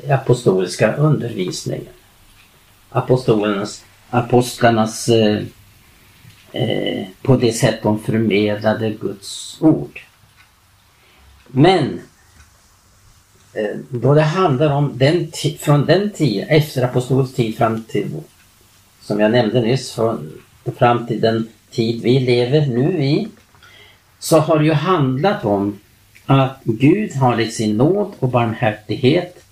apostoliska 0.10 0.96
undervisningen. 0.96 1.94
Apostolernas, 2.90 3.84
apostlarnas 4.10 5.10
eh, 5.10 5.44
eh, 6.52 7.08
på 7.22 7.36
det 7.36 7.54
sätt 7.54 7.84
de 7.84 8.00
förmedlade 8.00 8.90
Guds 8.90 9.58
ord. 9.62 10.02
Men 11.48 12.00
Eh, 13.54 13.78
då 13.90 14.14
det 14.14 14.22
handlar 14.22 14.70
om 14.70 14.98
den 14.98 15.32
från 15.60 15.86
den 15.86 16.10
tiden, 16.10 16.50
efter 16.50 16.84
apostolens 16.84 17.34
tid 17.34 17.58
fram 17.58 17.84
till, 17.84 18.10
som 19.02 19.20
jag 19.20 19.32
nämnde 19.32 19.62
nyss, 19.62 19.92
från, 19.92 20.32
fram 20.78 21.08
till 21.08 21.22
den 21.22 21.48
tid 21.72 22.02
vi 22.02 22.20
lever 22.20 22.66
nu 22.66 23.04
i, 23.04 23.28
så 24.24 24.40
har 24.40 24.60
det 24.60 24.66
ju 24.66 24.74
handlat 24.74 25.46
om 25.46 25.80
att 26.26 26.62
Gud 26.64 27.16
har 27.16 27.40
i 27.40 27.52
sin 27.52 27.78
nåd 27.78 28.12
och 28.20 28.30
barmhärtighet 28.30 29.44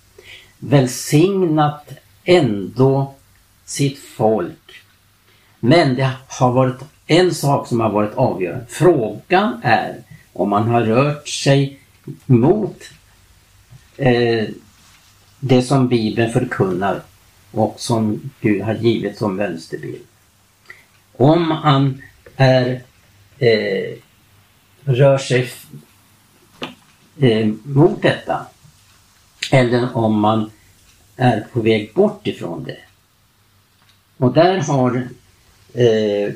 välsignat 0.58 1.90
ändå 2.24 3.14
sitt 3.64 3.98
folk. 3.98 4.82
Men 5.60 5.94
det 5.94 6.10
har 6.28 6.52
varit 6.52 6.80
en 7.06 7.34
sak 7.34 7.68
som 7.68 7.80
har 7.80 7.90
varit 7.90 8.14
avgörande. 8.14 8.66
Frågan 8.68 9.60
är 9.62 9.96
om 10.32 10.50
man 10.50 10.68
har 10.68 10.82
rört 10.82 11.28
sig 11.28 11.80
mot 12.26 12.82
eh, 13.96 14.48
det 15.40 15.62
som 15.62 15.88
Bibeln 15.88 16.32
förkunnar 16.32 17.00
och 17.50 17.74
som 17.78 18.30
Gud 18.40 18.62
har 18.62 18.74
givit 18.74 19.18
som 19.18 19.36
mönsterbild. 19.36 20.06
Om 21.16 21.48
man 21.48 22.02
är, 22.36 22.82
eh, 23.38 23.98
rör 24.84 25.18
sig 25.18 25.52
eh, 27.20 27.46
mot 27.62 28.02
detta 28.02 28.46
eller 29.50 29.96
om 29.96 30.20
man 30.20 30.50
är 31.16 31.46
på 31.52 31.60
väg 31.60 31.94
bort 31.94 32.26
ifrån 32.26 32.64
det. 32.64 32.78
Och 34.16 34.32
där 34.32 34.60
har 34.60 34.96
eh, 35.74 36.34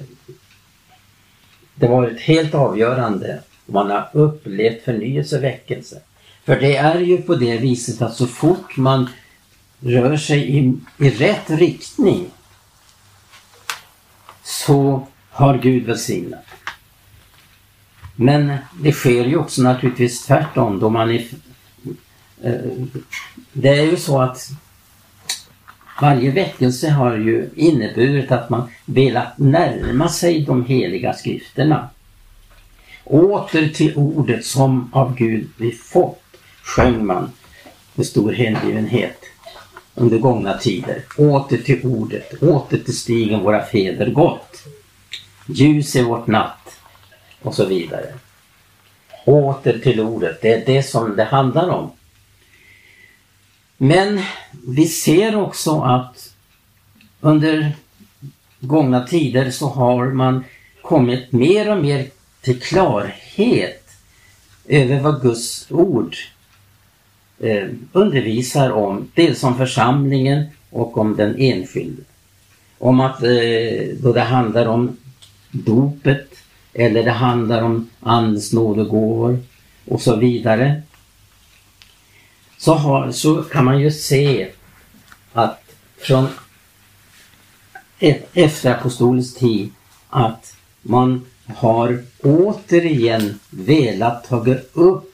det 1.74 1.88
varit 1.88 2.20
helt 2.20 2.54
avgörande 2.54 3.42
om 3.66 3.74
man 3.74 3.90
har 3.90 4.08
upplevt 4.12 4.82
förnyelse 4.82 5.36
och 5.36 5.44
väckelse. 5.44 6.00
För 6.44 6.60
det 6.60 6.76
är 6.76 7.00
ju 7.00 7.22
på 7.22 7.34
det 7.34 7.58
viset 7.58 8.02
att 8.02 8.14
så 8.14 8.26
fort 8.26 8.76
man 8.76 9.08
rör 9.80 10.16
sig 10.16 10.58
i, 10.58 10.72
i 10.98 11.10
rätt 11.10 11.50
riktning 11.50 12.30
så 14.42 15.06
har 15.30 15.58
Gud 15.58 15.86
välsignat. 15.86 16.44
Men 18.16 18.56
det 18.80 18.92
sker 18.92 19.24
ju 19.24 19.36
också 19.36 19.62
naturligtvis 19.62 20.26
tvärtom 20.26 20.80
då 20.80 20.90
man 20.90 21.10
är... 21.10 21.24
Eh, 22.42 22.52
det 23.52 23.68
är 23.68 23.82
ju 23.82 23.96
så 23.96 24.20
att 24.20 24.50
varje 26.00 26.30
väckelse 26.30 26.90
har 26.90 27.16
ju 27.16 27.50
inneburit 27.56 28.32
att 28.32 28.50
man 28.50 28.68
velat 28.84 29.38
närma 29.38 30.08
sig 30.08 30.40
de 30.40 30.64
heliga 30.64 31.12
skrifterna. 31.12 31.88
Åter 33.04 33.68
till 33.68 33.96
ordet 33.96 34.44
som 34.44 34.90
av 34.92 35.16
Gud 35.16 35.48
vi 35.56 35.72
fått 35.72 36.22
sjöng 36.62 37.06
man 37.06 37.30
med 37.94 38.06
stor 38.06 38.32
hängivenhet 38.32 39.20
under 39.94 40.18
gångna 40.18 40.58
tider. 40.58 41.02
Åter 41.18 41.58
till 41.58 41.86
ordet, 41.86 42.42
åter 42.42 42.78
till 42.78 42.96
stigen 42.96 43.40
våra 43.40 43.64
fäder 43.64 44.10
gått. 44.10 44.64
Ljus 45.46 45.96
är 45.96 46.02
vårt 46.02 46.26
natt 46.26 46.75
och 47.46 47.54
så 47.54 47.64
vidare. 47.64 48.14
Åter 49.24 49.78
till 49.78 50.00
ordet, 50.00 50.42
det 50.42 50.52
är 50.52 50.66
det 50.66 50.82
som 50.82 51.16
det 51.16 51.24
handlar 51.24 51.68
om. 51.68 51.90
Men 53.76 54.22
vi 54.66 54.86
ser 54.86 55.36
också 55.36 55.80
att 55.80 56.34
under 57.20 57.72
gångna 58.60 59.06
tider 59.06 59.50
så 59.50 59.68
har 59.68 60.06
man 60.06 60.44
kommit 60.82 61.32
mer 61.32 61.70
och 61.70 61.82
mer 61.84 62.06
till 62.40 62.60
klarhet 62.60 63.90
över 64.68 65.00
vad 65.00 65.22
Guds 65.22 65.70
ord 65.70 66.16
eh, 67.38 67.68
undervisar 67.92 68.70
om 68.70 69.08
dels 69.14 69.44
om 69.44 69.56
församlingen 69.56 70.44
och 70.70 70.98
om 70.98 71.16
den 71.16 71.36
enskilde. 71.38 72.02
Om 72.78 73.00
att 73.00 73.22
eh, 73.22 73.30
då 74.00 74.12
det 74.12 74.20
handlar 74.20 74.66
om 74.66 74.96
dopet 75.50 76.35
eller 76.78 77.04
det 77.04 77.10
handlar 77.10 77.62
om 77.62 77.90
Andens 78.00 78.52
nådegåvor 78.52 79.38
och 79.84 80.00
så 80.00 80.16
vidare. 80.16 80.82
Så, 82.58 82.74
har, 82.74 83.12
så 83.12 83.42
kan 83.42 83.64
man 83.64 83.80
ju 83.80 83.90
se 83.90 84.48
att 85.32 85.62
från 85.98 86.28
e- 87.98 88.22
efter 88.32 88.74
apostolisk 88.74 89.38
tid 89.38 89.72
att 90.08 90.56
man 90.82 91.26
har 91.46 92.02
återigen 92.22 93.38
velat 93.50 94.24
ta 94.24 94.46
upp 94.72 95.12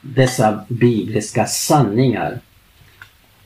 dessa 0.00 0.64
bibliska 0.68 1.46
sanningar. 1.46 2.40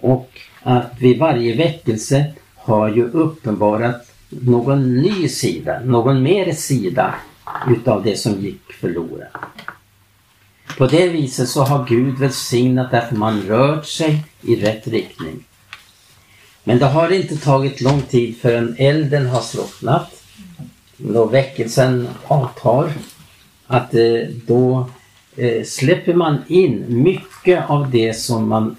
Och 0.01 0.41
att 0.63 1.01
vid 1.01 1.19
varje 1.19 1.57
väckelse 1.57 2.35
har 2.55 2.89
ju 2.89 3.05
uppenbarat 3.05 4.14
någon 4.29 5.03
ny 5.03 5.29
sida, 5.29 5.81
någon 5.85 6.23
mer 6.23 6.53
sida 6.53 7.15
utav 7.69 8.03
det 8.03 8.17
som 8.17 8.41
gick 8.41 8.73
förlorat. 8.73 9.31
På 10.79 10.87
det 10.87 11.09
viset 11.09 11.49
så 11.49 11.63
har 11.63 11.87
Gud 11.89 12.19
välsignat 12.19 12.95
att 12.95 13.11
man 13.13 13.43
rört 13.43 13.87
sig 13.87 14.25
i 14.43 14.57
rätt 14.57 14.87
riktning. 14.87 15.45
Men 16.65 16.79
det 16.79 16.87
har 16.87 17.13
inte 17.13 17.37
tagit 17.37 17.81
lång 17.81 18.03
tid 18.03 18.37
förrän 18.37 18.77
elden 18.79 19.27
har 19.27 19.41
slocknat. 19.41 20.23
Då 20.97 21.25
väckelsen 21.25 22.09
avtar. 22.27 22.93
Att 23.67 23.95
eh, 23.95 24.29
då 24.47 24.91
eh, 25.37 25.65
släpper 25.65 26.15
man 26.15 26.39
in 26.49 26.85
mycket 26.89 27.71
av 27.71 27.91
det 27.91 28.15
som 28.15 28.49
man 28.49 28.77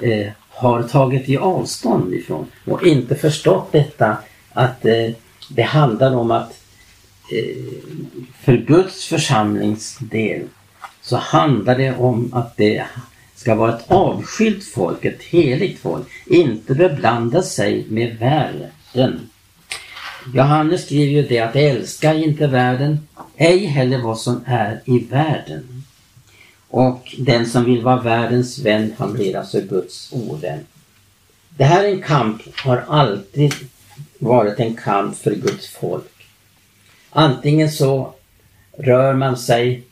eh, 0.00 0.26
har 0.48 0.82
tagit 0.82 1.28
i 1.28 1.36
avstånd 1.36 2.14
ifrån 2.14 2.46
och 2.64 2.86
inte 2.86 3.14
förstått 3.14 3.72
detta 3.72 4.16
att 4.54 4.84
eh, 4.84 5.10
det 5.48 5.62
handlar 5.62 6.16
om 6.16 6.30
att 6.30 6.52
eh, 7.32 7.56
för 8.40 8.56
Guds 8.56 9.04
församlingsdel 9.04 10.42
så 11.02 11.16
handlar 11.16 11.78
det 11.78 11.94
om 11.96 12.34
att 12.34 12.56
det 12.56 12.84
ska 13.34 13.54
vara 13.54 13.76
ett 13.78 13.90
avskilt 13.90 14.64
folk, 14.64 15.04
ett 15.04 15.22
heligt 15.22 15.80
folk, 15.80 16.06
inte 16.26 16.74
beblanda 16.74 17.42
sig 17.42 17.86
med 17.88 18.18
världen. 18.18 19.30
Johannes 20.34 20.84
skriver 20.84 21.12
ju 21.12 21.28
det 21.28 21.38
att 21.38 21.56
älska 21.56 22.14
inte 22.14 22.46
världen, 22.46 23.08
ej 23.36 23.66
heller 23.66 23.98
vad 23.98 24.18
som 24.18 24.44
är 24.46 24.80
i 24.84 24.98
världen. 24.98 25.84
Och 26.68 27.14
den 27.18 27.46
som 27.46 27.64
vill 27.64 27.82
vara 27.82 28.00
världens 28.00 28.58
vän, 28.58 28.94
han 28.98 29.12
blir 29.12 29.36
alltså 29.36 29.60
Guds 29.60 30.12
ovän. 30.12 30.60
Det 31.48 31.64
här 31.64 31.84
är 31.84 31.88
en 31.88 32.02
kamp, 32.02 32.42
har 32.56 32.84
alltid 32.88 33.54
varit 34.18 34.60
en 34.60 34.76
kamp 34.76 35.16
för 35.16 35.30
Guds 35.34 35.68
folk. 35.68 36.26
Antingen 37.10 37.70
så 37.70 38.14
rör 38.78 39.14
man 39.14 39.36
sig 39.36 39.82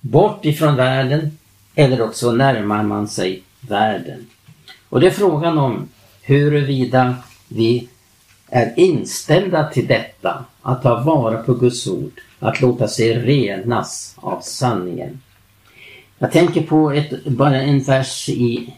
bort 0.00 0.44
ifrån 0.44 0.76
världen 0.76 1.38
eller 1.74 2.02
också 2.02 2.32
närmar 2.32 2.82
man 2.82 3.08
sig 3.08 3.42
världen. 3.60 4.26
Och 4.88 5.00
det 5.00 5.06
är 5.06 5.10
frågan 5.10 5.58
om 5.58 5.88
huruvida 6.22 7.16
vi 7.48 7.88
är 8.48 8.72
inställda 8.76 9.68
till 9.68 9.86
detta, 9.86 10.44
att 10.62 10.82
ta 10.82 11.00
vara 11.00 11.42
på 11.42 11.54
Guds 11.54 11.86
ord, 11.86 12.20
att 12.38 12.60
låta 12.60 12.88
sig 12.88 13.18
renas 13.18 14.14
av 14.16 14.40
sanningen. 14.40 15.20
Jag 16.18 16.32
tänker 16.32 16.62
på 16.62 16.90
ett, 16.90 17.24
bara 17.24 17.62
en 17.62 17.82
vers 17.82 18.28
i, 18.28 18.74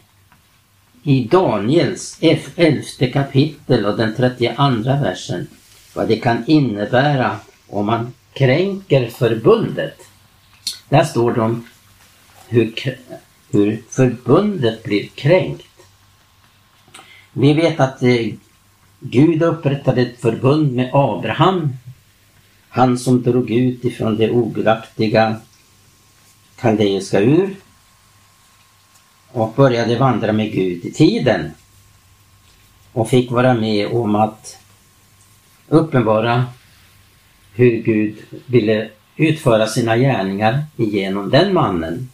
i 1.07 1.23
Daniels 1.23 2.17
elfte 2.55 3.07
kapitel 3.07 3.85
och 3.85 3.97
den 3.97 4.15
32 4.15 4.53
versen. 4.83 5.47
Vad 5.93 6.07
det 6.07 6.17
kan 6.17 6.43
innebära 6.47 7.35
om 7.67 7.85
man 7.85 8.13
kränker 8.33 9.07
förbundet. 9.09 10.01
Där 10.89 11.03
står 11.03 11.33
det 11.33 11.41
om 11.41 11.67
hur, 12.47 12.73
hur 13.51 13.83
förbundet 13.89 14.83
blir 14.83 15.07
kränkt. 15.07 15.67
Vi 17.33 17.53
vet 17.53 17.79
att 17.79 18.03
eh, 18.03 18.33
Gud 18.99 19.43
upprättade 19.43 20.01
ett 20.01 20.21
förbund 20.21 20.73
med 20.73 20.89
Abraham. 20.93 21.73
Han 22.69 22.97
som 22.97 23.21
drog 23.21 23.51
ut 23.51 23.85
ifrån 23.85 24.17
det 24.17 24.31
ogudaktiga 24.31 25.35
kaldeiska 26.59 27.19
ur 27.19 27.55
och 29.31 29.53
började 29.53 29.97
vandra 29.97 30.31
med 30.31 30.51
Gud 30.51 30.85
i 30.85 30.91
tiden 30.91 31.51
och 32.93 33.09
fick 33.09 33.31
vara 33.31 33.53
med 33.53 33.87
om 33.87 34.15
att 34.15 34.57
uppenbara 35.67 36.45
hur 37.53 37.81
Gud 37.81 38.17
ville 38.45 38.89
utföra 39.15 39.67
sina 39.67 39.97
gärningar 39.97 40.65
genom 40.75 41.29
den 41.29 41.53
mannen. 41.53 42.09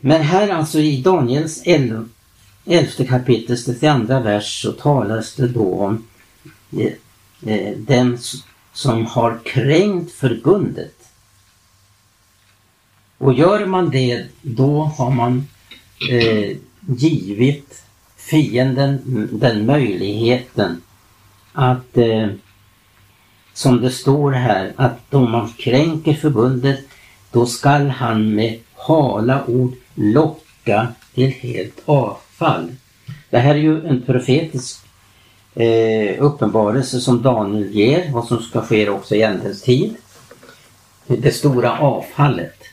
Men 0.00 0.22
här 0.22 0.48
alltså 0.48 0.78
i 0.78 1.02
Daniels 1.02 1.62
11 1.64 2.08
kapitel 3.08 3.56
32 3.64 4.20
vers 4.20 4.62
så 4.62 4.72
talas 4.72 5.34
det 5.34 5.48
då 5.48 5.74
om 5.74 6.04
eh, 6.78 6.92
eh, 7.46 7.76
den 7.76 8.18
som 8.72 9.06
har 9.06 9.40
kränkt 9.44 10.12
förbundet. 10.12 11.01
Och 13.22 13.32
gör 13.32 13.66
man 13.66 13.90
det 13.90 14.26
då 14.42 14.82
har 14.98 15.10
man 15.10 15.46
eh, 16.10 16.56
givit 16.86 17.82
fienden 18.16 19.28
den 19.32 19.66
möjligheten 19.66 20.82
att 21.52 21.96
eh, 21.96 22.28
som 23.52 23.80
det 23.80 23.90
står 23.90 24.32
här 24.32 24.72
att 24.76 25.14
om 25.14 25.30
man 25.30 25.52
kränker 25.58 26.14
förbundet 26.14 26.80
då 27.32 27.46
skall 27.46 27.88
han 27.88 28.34
med 28.34 28.58
hala 28.74 29.44
ord 29.46 29.74
locka 29.94 30.88
till 31.14 31.30
helt 31.30 31.82
avfall. 31.84 32.72
Det 33.30 33.38
här 33.38 33.54
är 33.54 33.58
ju 33.58 33.86
en 33.86 34.02
profetisk 34.02 34.80
eh, 35.54 36.22
uppenbarelse 36.22 37.00
som 37.00 37.22
Daniel 37.22 37.74
ger, 37.74 38.12
vad 38.12 38.24
som 38.24 38.42
ska 38.42 38.60
ske 38.60 38.88
också 38.88 39.14
i 39.14 39.22
ändens 39.22 39.62
tid. 39.62 39.94
Det 41.06 41.32
stora 41.32 41.78
avfallet. 41.78 42.71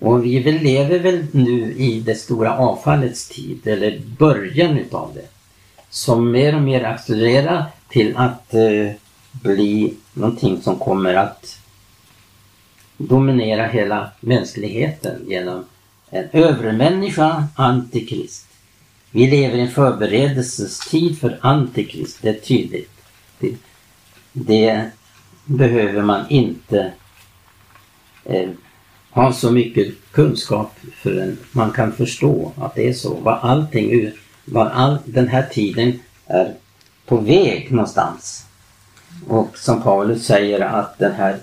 Och 0.00 0.24
vi 0.24 0.38
väl 0.38 0.58
lever 0.58 0.98
väl 0.98 1.26
nu 1.32 1.72
i 1.72 2.00
det 2.00 2.14
stora 2.14 2.58
avfallets 2.58 3.28
tid, 3.28 3.66
eller 3.66 4.00
början 4.18 4.78
utav 4.78 5.12
det. 5.14 5.28
Som 5.90 6.30
mer 6.30 6.54
och 6.54 6.62
mer 6.62 6.84
accelererar 6.84 7.64
till 7.88 8.16
att 8.16 8.54
eh, 8.54 8.92
bli 9.32 9.94
någonting 10.14 10.62
som 10.62 10.78
kommer 10.78 11.14
att 11.14 11.58
dominera 12.96 13.66
hela 13.66 14.10
mänskligheten 14.20 15.24
genom 15.28 15.64
en 16.10 16.28
övermänniska, 16.32 17.48
antikrist. 17.54 18.46
Vi 19.10 19.30
lever 19.30 19.58
i 19.58 19.60
en 19.60 19.70
förberedelsestid 19.70 21.18
för 21.18 21.38
antikrist, 21.40 22.18
det 22.22 22.28
är 22.28 22.40
tydligt. 22.40 22.90
Det, 23.38 23.56
det 24.32 24.90
behöver 25.44 26.02
man 26.02 26.24
inte 26.28 26.92
eh, 28.24 28.50
ha 29.10 29.32
så 29.32 29.50
mycket 29.50 29.94
kunskap 30.12 30.72
för 30.94 31.36
man 31.52 31.70
kan 31.70 31.92
förstå 31.92 32.52
att 32.56 32.74
det 32.74 32.88
är 32.88 32.92
så. 32.92 33.14
var 33.14 33.36
allting, 33.36 34.12
var 34.44 34.66
all 34.66 34.98
den 35.04 35.28
här 35.28 35.42
tiden 35.42 36.00
är 36.26 36.54
på 37.06 37.16
väg 37.16 37.72
någonstans. 37.72 38.46
Och 39.28 39.58
som 39.58 39.82
Paulus 39.82 40.26
säger 40.26 40.60
att 40.60 40.98
den 40.98 41.12
här 41.12 41.38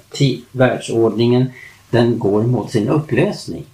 världsordningen 0.52 1.52
den 1.90 2.20
går 2.20 2.44
mot 2.44 2.72
sin 2.72 2.88
upplösning. 2.88 3.65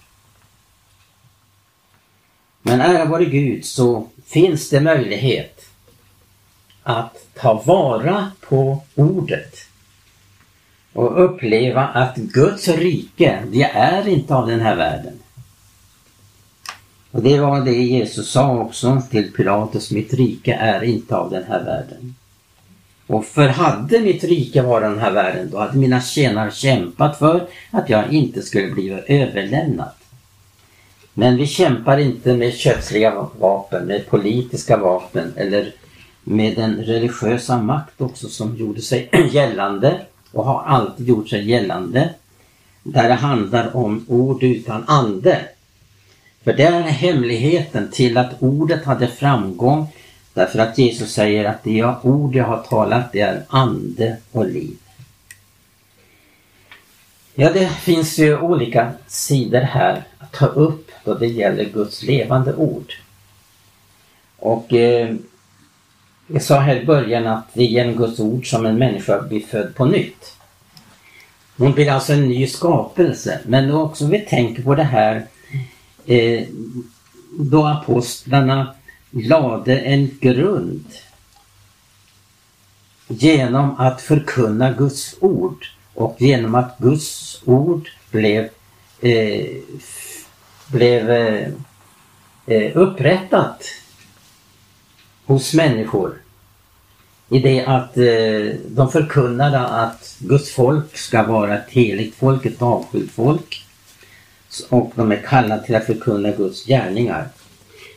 Men 2.62 2.80
ära 2.80 3.04
vare 3.04 3.24
Gud 3.24 3.64
så 3.64 4.08
finns 4.26 4.70
det 4.70 4.80
möjlighet 4.80 5.66
att 6.82 7.26
ta 7.34 7.62
vara 7.66 8.30
på 8.40 8.82
ordet 8.94 9.54
och 10.94 11.24
uppleva 11.24 11.86
att 11.86 12.16
Guds 12.16 12.68
rike, 12.68 13.42
det 13.52 13.62
är 13.62 14.08
inte 14.08 14.34
av 14.34 14.46
den 14.46 14.60
här 14.60 14.76
världen. 14.76 15.18
Och 17.10 17.22
det 17.22 17.40
var 17.40 17.60
det 17.60 17.72
Jesus 17.72 18.30
sa 18.30 18.56
också 18.56 19.02
till 19.10 19.32
Pilatus, 19.32 19.90
mitt 19.90 20.14
rike 20.14 20.54
är 20.54 20.84
inte 20.84 21.16
av 21.16 21.30
den 21.30 21.44
här 21.44 21.64
världen. 21.64 22.14
Och 23.06 23.24
för 23.24 23.48
hade 23.48 24.00
mitt 24.00 24.24
rike 24.24 24.62
varit 24.62 24.90
den 24.90 24.98
här 24.98 25.12
världen, 25.12 25.50
då 25.50 25.58
hade 25.58 25.78
mina 25.78 26.00
tjänare 26.00 26.50
kämpat 26.50 27.18
för 27.18 27.46
att 27.70 27.88
jag 27.88 28.12
inte 28.12 28.42
skulle 28.42 28.70
bli 28.70 29.02
överlämnad. 29.06 29.90
Men 31.14 31.36
vi 31.36 31.46
kämpar 31.46 31.98
inte 31.98 32.36
med 32.36 32.54
kötsliga 32.54 33.28
vapen, 33.38 33.86
med 33.86 34.06
politiska 34.06 34.76
vapen 34.76 35.32
eller 35.36 35.72
med 36.24 36.56
den 36.56 36.76
religiösa 36.76 37.62
makt 37.62 38.00
också 38.00 38.28
som 38.28 38.56
gjorde 38.56 38.80
sig 38.80 39.10
gällande 39.32 40.00
och 40.34 40.44
har 40.44 40.62
alltid 40.62 41.08
gjort 41.08 41.28
sig 41.28 41.50
gällande. 41.50 42.10
där 42.82 43.08
det 43.08 43.14
handlar 43.14 43.76
om 43.76 44.04
ord 44.08 44.42
utan 44.42 44.84
ande. 44.86 45.40
För 46.44 46.52
det 46.52 46.62
är 46.62 46.80
hemligheten 46.82 47.90
till 47.90 48.16
att 48.16 48.42
ordet 48.42 48.84
hade 48.84 49.08
framgång 49.08 49.86
därför 50.34 50.58
att 50.58 50.78
Jesus 50.78 51.12
säger 51.12 51.44
att 51.44 51.64
det 51.64 51.84
ord 52.02 52.34
jag 52.34 52.44
har 52.44 52.62
talat 52.62 53.12
det 53.12 53.20
är 53.20 53.42
ande 53.48 54.16
och 54.32 54.46
liv. 54.46 54.76
Ja, 57.34 57.52
det 57.52 57.68
finns 57.68 58.18
ju 58.18 58.38
olika 58.38 58.92
sidor 59.06 59.60
här 59.60 60.02
att 60.18 60.32
ta 60.32 60.46
upp 60.46 60.90
då 61.04 61.14
det 61.14 61.26
gäller 61.26 61.64
Guds 61.64 62.02
levande 62.02 62.54
ord. 62.54 62.92
Och 64.36 64.72
eh, 64.72 65.14
jag 66.26 66.42
sa 66.42 66.58
här 66.58 66.76
i 66.76 66.84
början 66.84 67.26
att 67.26 67.54
det 67.54 67.62
är 67.62 67.66
genom 67.66 67.96
Guds 67.96 68.20
ord 68.20 68.50
som 68.50 68.66
en 68.66 68.78
människa 68.78 69.22
blir 69.22 69.40
född 69.40 69.74
på 69.74 69.84
nytt. 69.84 70.36
Hon 71.56 71.72
blir 71.72 71.90
alltså 71.90 72.12
en 72.12 72.28
ny 72.28 72.46
skapelse. 72.46 73.40
Men 73.46 73.68
då 73.68 73.82
också 73.82 74.06
vi 74.06 74.20
tänker 74.20 74.62
på 74.62 74.74
det 74.74 74.82
här 74.82 75.26
eh, 76.06 76.46
då 77.38 77.66
apostlarna 77.66 78.74
lade 79.10 79.78
en 79.78 80.10
grund 80.20 80.84
genom 83.08 83.80
att 83.80 84.00
förkunna 84.00 84.72
Guds 84.72 85.16
ord 85.20 85.66
och 85.94 86.16
genom 86.18 86.54
att 86.54 86.78
Guds 86.78 87.42
ord 87.44 87.90
blev, 88.10 88.48
eh, 89.00 89.46
blev 90.66 91.10
eh, 91.10 91.48
eh 92.46 92.76
upprättat 92.76 93.64
hos 95.24 95.54
människor. 95.54 96.14
I 97.28 97.38
det 97.38 97.64
att 97.64 97.96
eh, 97.96 98.58
de 98.68 98.90
förkunnade 98.92 99.60
att 99.60 100.16
Guds 100.18 100.50
folk 100.50 100.96
ska 100.96 101.22
vara 101.22 101.58
ett 101.58 101.70
heligt 101.70 102.14
folk, 102.14 102.46
ett 102.46 102.62
avskilt 102.62 103.12
folk. 103.12 103.64
Och 104.68 104.92
de 104.94 105.12
är 105.12 105.22
kallade 105.26 105.66
till 105.66 105.74
att 105.74 105.86
förkunna 105.86 106.30
Guds 106.30 106.66
gärningar. 106.66 107.28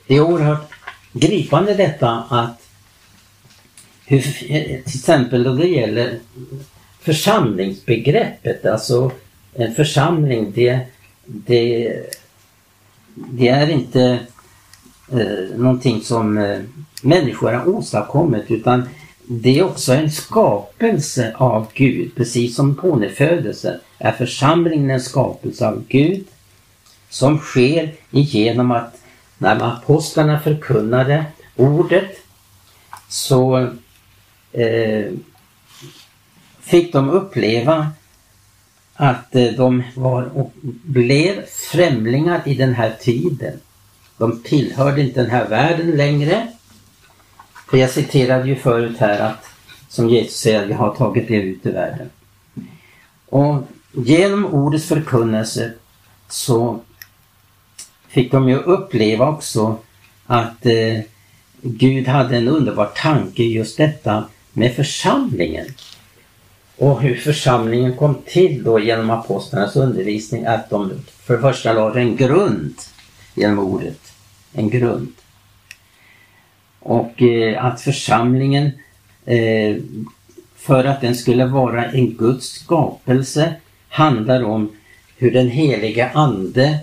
Det 0.07 0.15
är 0.15 0.21
oerhört 0.21 0.71
gripande 1.13 1.73
detta 1.73 2.09
att 2.29 2.61
hur, 4.05 4.17
eh, 4.19 4.63
till 4.63 4.81
exempel 4.85 5.43
då 5.43 5.53
det 5.53 5.67
gäller 5.67 6.19
församlingsbegreppet, 7.01 8.65
alltså 8.65 9.11
en 9.53 9.75
församling 9.75 10.51
det, 10.55 10.79
det, 11.25 11.93
det 13.15 13.47
är 13.47 13.69
inte 13.69 14.19
eh, 15.11 15.57
någonting 15.57 16.01
som 16.01 16.37
eh, 16.37 16.59
människor 17.01 17.51
har 17.51 17.69
åstadkommit 17.69 18.51
utan 18.51 18.83
det 19.29 19.59
är 19.59 19.63
också 19.63 19.93
en 19.93 20.11
skapelse 20.11 21.33
av 21.35 21.67
Gud, 21.73 22.15
precis 22.15 22.55
som 22.55 22.75
pånyfödelsen 22.75 23.79
är 23.97 24.11
församlingen 24.11 24.89
en 24.89 25.01
skapelse 25.01 25.67
av 25.67 25.83
Gud 25.87 26.25
som 27.09 27.39
sker 27.39 27.93
genom 28.09 28.71
att 28.71 28.97
när 29.37 29.63
apostlarna 29.63 30.39
förkunnade 30.39 31.25
ordet 31.55 32.11
så 33.09 33.69
eh, 34.51 35.11
fick 36.59 36.93
de 36.93 37.09
uppleva 37.09 37.91
att 38.93 39.35
eh, 39.35 39.47
de 39.57 39.83
var 39.95 40.23
och 40.23 40.51
blev 40.83 41.45
främlingar 41.45 42.41
i 42.45 42.55
den 42.55 42.73
här 42.73 42.95
tiden. 42.99 43.59
De 44.17 44.41
tillhörde 44.43 45.01
inte 45.01 45.21
den 45.21 45.31
här 45.31 45.47
världen 45.47 45.91
längre. 45.91 46.47
För 47.69 47.77
jag 47.77 47.89
citerade 47.89 48.47
ju 48.47 48.55
förut 48.55 48.97
här 48.99 49.19
att 49.19 49.45
som 49.89 50.09
Jesus 50.09 50.39
säger, 50.39 50.67
jag 50.67 50.77
har 50.77 50.95
tagit 50.95 51.31
er 51.31 51.41
ut 51.41 51.65
i 51.65 51.71
världen. 51.71 52.09
Och 53.25 53.63
genom 53.91 54.45
ordets 54.45 54.85
förkunnelse 54.85 55.73
så 56.29 56.79
fick 58.07 58.31
de 58.31 58.49
ju 58.49 58.55
uppleva 58.55 59.29
också 59.29 59.77
att 60.25 60.65
eh, 60.65 60.99
Gud 61.61 62.07
hade 62.07 62.37
en 62.37 62.47
underbar 62.47 62.89
tanke 62.95 63.43
just 63.43 63.77
detta 63.77 64.23
med 64.53 64.75
församlingen. 64.75 65.65
Och 66.77 67.01
hur 67.01 67.15
församlingen 67.15 67.95
kom 67.95 68.15
till 68.25 68.63
då 68.63 68.79
genom 68.79 69.09
apostlarnas 69.09 69.75
undervisning 69.75 70.45
att 70.45 70.69
de 70.69 70.91
för 71.23 71.33
det 71.33 71.41
första 71.41 71.73
lade 71.73 71.99
en 71.99 72.15
grund 72.15 72.75
genom 73.37 73.59
ordet. 73.59 74.13
En 74.53 74.69
grund. 74.69 75.13
Och 76.79 77.21
eh, 77.21 77.65
att 77.65 77.81
församlingen 77.81 78.71
eh, 79.25 79.77
för 80.55 80.83
att 80.83 81.01
den 81.01 81.15
skulle 81.15 81.45
vara 81.45 81.85
en 81.85 82.13
Guds 82.13 82.47
skapelse 82.47 83.53
handlar 83.89 84.43
om 84.43 84.71
hur 85.17 85.31
den 85.31 85.49
heliga 85.49 86.09
Ande 86.09 86.79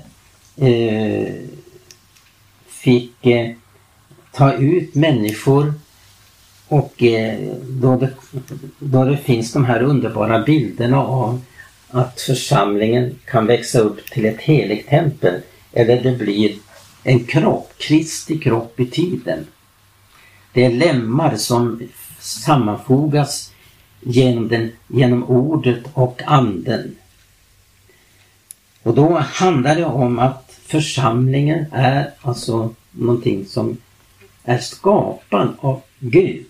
eh, 0.57 1.35
fick 2.67 3.27
eh, 3.27 3.51
ta 4.33 4.53
ut 4.53 4.95
människor 4.95 5.75
och 6.69 7.03
eh, 7.03 7.39
då, 7.63 7.97
det, 7.97 8.11
då 8.79 9.05
det 9.05 9.17
finns 9.17 9.53
de 9.53 9.65
här 9.65 9.83
underbara 9.83 10.43
bilderna 10.43 11.03
av 11.03 11.41
att 11.91 12.21
församlingen 12.21 13.19
kan 13.25 13.47
växa 13.47 13.79
upp 13.79 14.07
till 14.11 14.25
ett 14.25 14.41
heligt 14.41 14.89
tempel 14.89 15.41
eller 15.75 16.03
det 16.03 16.13
blir 16.13 16.57
en 17.03 17.25
kropp, 17.25 17.73
Kristi 17.79 18.39
kropp 18.39 18.81
i 18.81 18.87
tiden. 18.87 19.47
Det 20.53 20.65
är 20.65 20.73
lemmar 20.73 21.37
som 21.37 21.89
sammanfogas 22.21 23.53
genom, 24.01 24.49
den, 24.49 24.73
genom 24.89 25.25
ordet 25.25 25.85
och 25.95 26.23
anden. 26.27 26.97
Och 28.83 28.95
då 28.95 29.19
handlar 29.19 29.77
det 29.77 29.85
om 29.85 30.19
att 30.19 30.59
församlingen 30.67 31.67
är 31.73 32.11
alltså 32.21 32.75
någonting 32.91 33.47
som 33.47 33.77
är 34.45 34.59
skapad 34.59 35.57
av 35.61 35.83
Gud. 35.99 36.47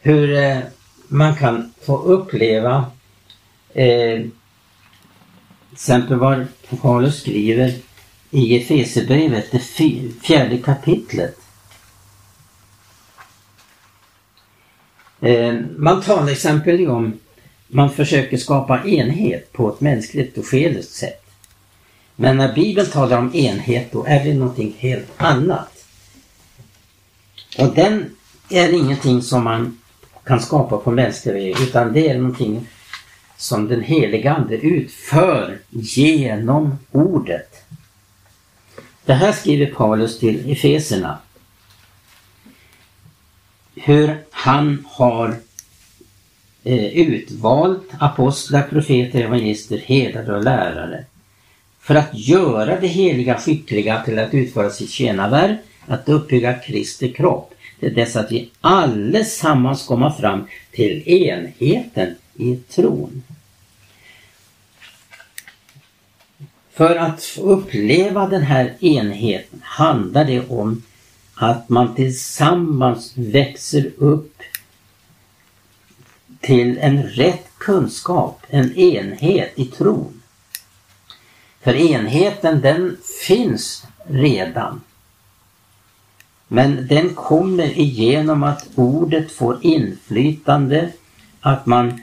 Hur 0.00 0.36
eh, 0.36 0.58
man 1.08 1.36
kan 1.36 1.72
få 1.82 2.02
uppleva 2.02 2.86
eh, 3.74 4.26
exempel 5.76 6.18
vad 6.18 6.46
Paulus 6.82 7.20
skriver 7.20 7.74
i 8.30 8.56
Efesierbrevet, 8.56 9.52
det 9.52 9.58
fjärde 10.22 10.58
kapitlet. 10.58 11.38
Eh, 15.20 15.54
man 15.76 16.02
talar 16.02 16.32
exempel 16.32 16.88
om 16.88 17.12
man 17.68 17.90
försöker 17.90 18.36
skapa 18.36 18.84
enhet 18.84 19.52
på 19.52 19.68
ett 19.68 19.80
mänskligt 19.80 20.38
och 20.38 20.46
skeligt 20.46 20.90
sätt. 20.90 21.22
Men 22.16 22.36
när 22.36 22.54
Bibeln 22.54 22.90
talar 22.90 23.18
om 23.18 23.34
enhet 23.34 23.92
då 23.92 24.04
är 24.06 24.24
det 24.24 24.34
någonting 24.34 24.76
helt 24.78 25.10
annat. 25.16 25.84
Och 27.58 27.74
den 27.74 28.16
är 28.50 28.72
ingenting 28.72 29.22
som 29.22 29.44
man 29.44 29.78
kan 30.24 30.40
skapa 30.40 30.76
på 30.76 30.90
mänsklig 30.90 31.32
väg 31.32 31.60
utan 31.60 31.92
det 31.92 32.08
är 32.08 32.18
någonting 32.18 32.66
som 33.36 33.68
den 33.68 33.82
heliga 33.82 34.34
Ande 34.34 34.56
utför 34.56 35.58
genom 35.70 36.78
ordet. 36.92 37.64
Det 39.04 39.14
här 39.14 39.32
skriver 39.32 39.66
Paulus 39.66 40.18
till 40.18 40.52
Efeserna. 40.52 41.18
Hur 43.74 44.16
han 44.30 44.86
har 44.88 45.36
eh, 46.64 46.98
utvalt 46.98 47.88
apostlar, 47.98 48.62
profeter, 48.62 49.20
evangelister, 49.20 49.78
herdar 49.78 50.30
och 50.30 50.44
lärare 50.44 51.04
för 51.86 51.94
att 51.94 52.10
göra 52.12 52.80
det 52.80 52.86
heliga 52.86 53.38
skickliga 53.38 54.02
till 54.02 54.18
att 54.18 54.34
utföra 54.34 54.70
sitt 54.70 54.90
tjänarvärv, 54.90 55.56
att 55.86 56.08
uppbygga 56.08 56.54
Kristi 56.54 57.12
kropp, 57.12 57.54
till 57.80 57.94
dess 57.94 58.16
att 58.16 58.32
vi 58.32 58.50
allesammans 58.60 59.86
kommer 59.86 60.10
fram 60.10 60.46
till 60.72 61.08
enheten 61.08 62.14
i 62.36 62.56
tron. 62.56 63.22
För 66.72 66.96
att 66.96 67.38
uppleva 67.40 68.28
den 68.28 68.42
här 68.42 68.74
enheten 68.80 69.60
handlar 69.64 70.24
det 70.24 70.48
om 70.48 70.82
att 71.34 71.68
man 71.68 71.94
tillsammans 71.94 73.12
växer 73.14 73.90
upp 73.96 74.42
till 76.40 76.78
en 76.78 77.02
rätt 77.02 77.46
kunskap, 77.58 78.42
en 78.48 78.76
enhet 78.76 79.52
i 79.56 79.64
tron. 79.64 80.22
För 81.60 81.74
enheten 81.74 82.60
den 82.60 82.96
finns 83.26 83.86
redan. 84.06 84.80
Men 86.48 86.86
den 86.86 87.14
kommer 87.14 87.78
igenom 87.78 88.42
att 88.42 88.68
ordet 88.74 89.32
får 89.32 89.58
inflytande, 89.60 90.92
att 91.40 91.66
man 91.66 92.00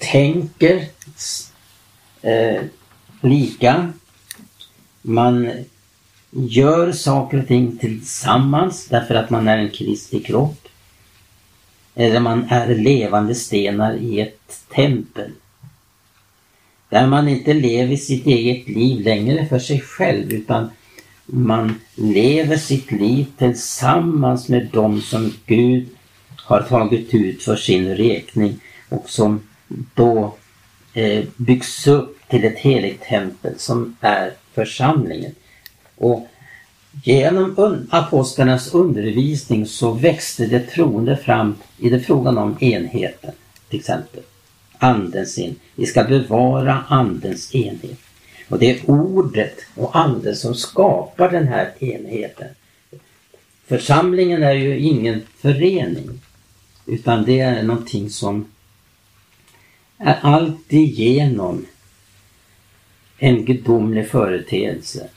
tänker 0.00 0.84
eh, 2.22 2.62
lika, 3.20 3.92
man 5.02 5.50
gör 6.30 6.92
saker 6.92 7.40
och 7.40 7.46
ting 7.46 7.78
tillsammans 7.78 8.86
därför 8.88 9.14
att 9.14 9.30
man 9.30 9.48
är 9.48 9.58
en 9.58 9.70
Kristi 9.70 10.20
kropp. 10.20 10.68
Eller 11.94 12.20
man 12.20 12.44
är 12.50 12.74
levande 12.74 13.34
stenar 13.34 13.96
i 13.96 14.20
ett 14.20 14.60
tempel. 14.74 15.30
Där 16.88 17.06
man 17.06 17.28
inte 17.28 17.54
lever 17.54 17.96
sitt 17.96 18.26
eget 18.26 18.68
liv 18.68 19.00
längre 19.00 19.46
för 19.46 19.58
sig 19.58 19.80
själv 19.80 20.32
utan 20.32 20.70
man 21.26 21.74
lever 21.94 22.56
sitt 22.56 22.92
liv 22.92 23.26
tillsammans 23.38 24.48
med 24.48 24.66
dem 24.72 25.00
som 25.00 25.32
Gud 25.46 25.88
har 26.36 26.62
tagit 26.62 27.14
ut 27.14 27.42
för 27.42 27.56
sin 27.56 27.94
räkning 27.94 28.60
och 28.88 29.10
som 29.10 29.40
då 29.94 30.34
eh, 30.94 31.24
byggs 31.36 31.86
upp 31.86 32.28
till 32.28 32.44
ett 32.44 32.58
heligt 32.58 33.02
tempel 33.02 33.58
som 33.58 33.96
är 34.00 34.32
församlingen. 34.54 35.34
Och 35.96 36.28
genom 37.04 37.54
un 37.58 37.88
apostlarnas 37.90 38.74
undervisning 38.74 39.66
så 39.66 39.92
växte 39.92 40.46
det 40.46 40.60
troende 40.60 41.16
fram 41.16 41.54
i 41.78 41.90
det 41.90 42.00
frågan 42.00 42.38
om 42.38 42.56
enheten 42.60 43.32
till 43.68 43.78
exempel. 43.78 44.22
Andens 44.78 45.38
enhet. 45.38 45.58
Vi 45.74 45.86
ska 45.86 46.04
bevara 46.04 46.84
andens 46.88 47.54
enhet. 47.54 47.98
Och 48.48 48.58
det 48.58 48.70
är 48.70 48.90
ordet 48.90 49.56
och 49.74 49.96
anden 49.96 50.36
som 50.36 50.54
skapar 50.54 51.30
den 51.30 51.48
här 51.48 51.72
enheten. 51.78 52.48
Församlingen 53.66 54.42
är 54.42 54.52
ju 54.52 54.78
ingen 54.78 55.22
förening 55.38 56.20
utan 56.86 57.24
det 57.24 57.40
är 57.40 57.62
någonting 57.62 58.10
som 58.10 58.46
är 60.00 60.18
alltigenom 60.22 61.66
en 63.18 63.44
gudomlig 63.44 64.08
företeelse. 64.08 65.08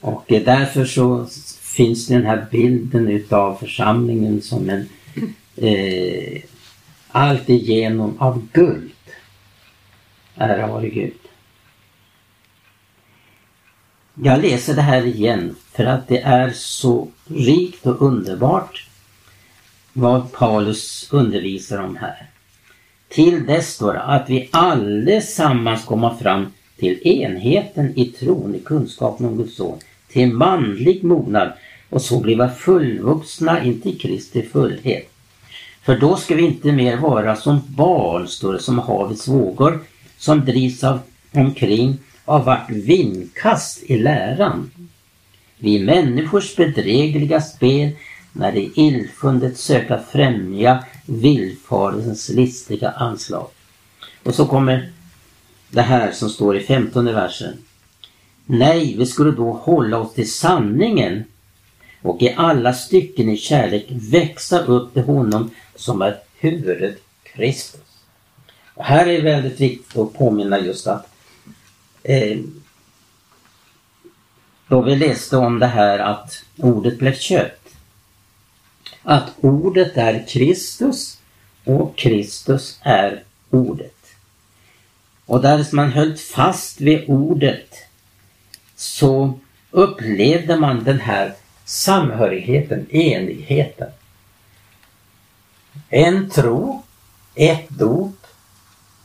Och 0.00 0.24
därför 0.28 0.84
så 0.84 1.26
finns 1.60 2.06
den 2.06 2.26
här 2.26 2.46
bilden 2.50 3.08
utav 3.08 3.54
församlingen 3.54 4.42
som 4.42 4.70
en 4.70 4.88
eh, 5.56 6.42
alltigenom 7.08 8.18
av 8.18 8.48
guld. 8.52 8.92
Ära 10.34 10.66
vare 10.66 10.88
Gud. 10.88 11.18
Jag 14.14 14.42
läser 14.42 14.74
det 14.74 14.82
här 14.82 15.06
igen 15.06 15.56
för 15.72 15.84
att 15.84 16.08
det 16.08 16.20
är 16.20 16.50
så 16.50 17.08
rikt 17.26 17.86
och 17.86 18.02
underbart 18.02 18.88
vad 19.92 20.32
Paulus 20.32 21.08
undervisar 21.12 21.78
om 21.78 21.96
här. 21.96 22.29
Till 23.10 23.46
dess 23.46 23.74
står 23.74 23.94
att 23.94 24.30
vi 24.30 24.48
allesammans 24.50 25.84
kommer 25.84 26.14
fram 26.14 26.46
till 26.78 27.08
enheten 27.08 27.98
i 27.98 28.04
tron, 28.04 28.54
i 28.54 28.58
kunskapen 28.58 29.26
om 29.26 29.36
Guds 29.36 29.56
son, 29.56 29.78
till 30.08 30.32
manlig 30.32 31.04
mognad 31.04 31.52
och 31.88 32.02
så 32.02 32.20
bliva 32.20 32.50
fullvuxna 32.50 33.64
in 33.64 33.80
till 33.80 33.98
Kristi 33.98 34.42
fullhet. 34.42 35.10
För 35.82 35.98
då 35.98 36.16
ska 36.16 36.34
vi 36.34 36.42
inte 36.42 36.72
mer 36.72 36.96
vara 36.96 37.36
som 37.36 37.60
barn, 37.68 38.28
står 38.28 38.52
det, 38.52 38.60
som 38.60 38.78
havets 38.78 39.28
vågor, 39.28 39.80
som 40.18 40.44
drivs 40.44 40.84
av, 40.84 40.98
omkring 41.32 41.98
av 42.24 42.44
vart 42.44 42.70
vindkast 42.70 43.82
i 43.82 43.98
läran. 43.98 44.70
Vi 45.58 45.84
människors 45.84 46.56
bedrägliga 46.56 47.40
spel 47.40 47.90
när 48.32 48.52
det 48.52 48.70
illfundet 48.74 49.58
söka 49.58 49.98
främja 50.10 50.84
villfarelsens 51.06 52.28
listiga 52.28 52.90
anslag. 52.90 53.46
Och 54.22 54.34
så 54.34 54.46
kommer 54.46 54.92
det 55.70 55.82
här 55.82 56.12
som 56.12 56.30
står 56.30 56.56
i 56.56 56.60
femtonde 56.60 57.12
versen. 57.12 57.58
Nej, 58.46 58.94
vi 58.98 59.06
skulle 59.06 59.30
då 59.30 59.52
hålla 59.52 59.98
oss 59.98 60.14
till 60.14 60.32
sanningen 60.32 61.24
och 62.02 62.22
i 62.22 62.34
alla 62.36 62.72
stycken 62.72 63.28
i 63.28 63.36
kärlek 63.36 63.86
växa 63.88 64.58
upp 64.58 64.92
till 64.92 65.02
honom 65.02 65.50
som 65.74 66.02
är 66.02 66.18
huvudet 66.38 66.96
Kristus. 67.22 67.80
Och 68.74 68.84
här 68.84 69.06
är 69.06 69.12
det 69.12 69.20
väldigt 69.20 69.60
viktigt 69.60 69.96
att 69.96 70.14
påminna 70.14 70.60
just 70.60 70.86
att 70.86 71.06
eh, 72.02 72.38
då 74.68 74.82
vi 74.82 74.96
läste 74.96 75.36
om 75.36 75.58
det 75.58 75.66
här 75.66 75.98
att 75.98 76.44
ordet 76.56 76.98
blev 76.98 77.14
kött. 77.14 77.59
Att 79.02 79.30
ordet 79.40 79.96
är 79.96 80.26
Kristus 80.28 81.18
och 81.64 81.96
Kristus 81.96 82.78
är 82.82 83.22
ordet. 83.50 83.94
Och 85.26 85.42
därest 85.42 85.72
man 85.72 85.92
höll 85.92 86.16
fast 86.16 86.80
vid 86.80 87.04
ordet 87.08 87.74
så 88.76 89.32
upplevde 89.70 90.56
man 90.56 90.84
den 90.84 91.00
här 91.00 91.34
samhörigheten, 91.64 92.86
enigheten. 92.90 93.90
En 95.88 96.30
tro, 96.30 96.82
ett 97.34 97.68
dop, 97.68 98.26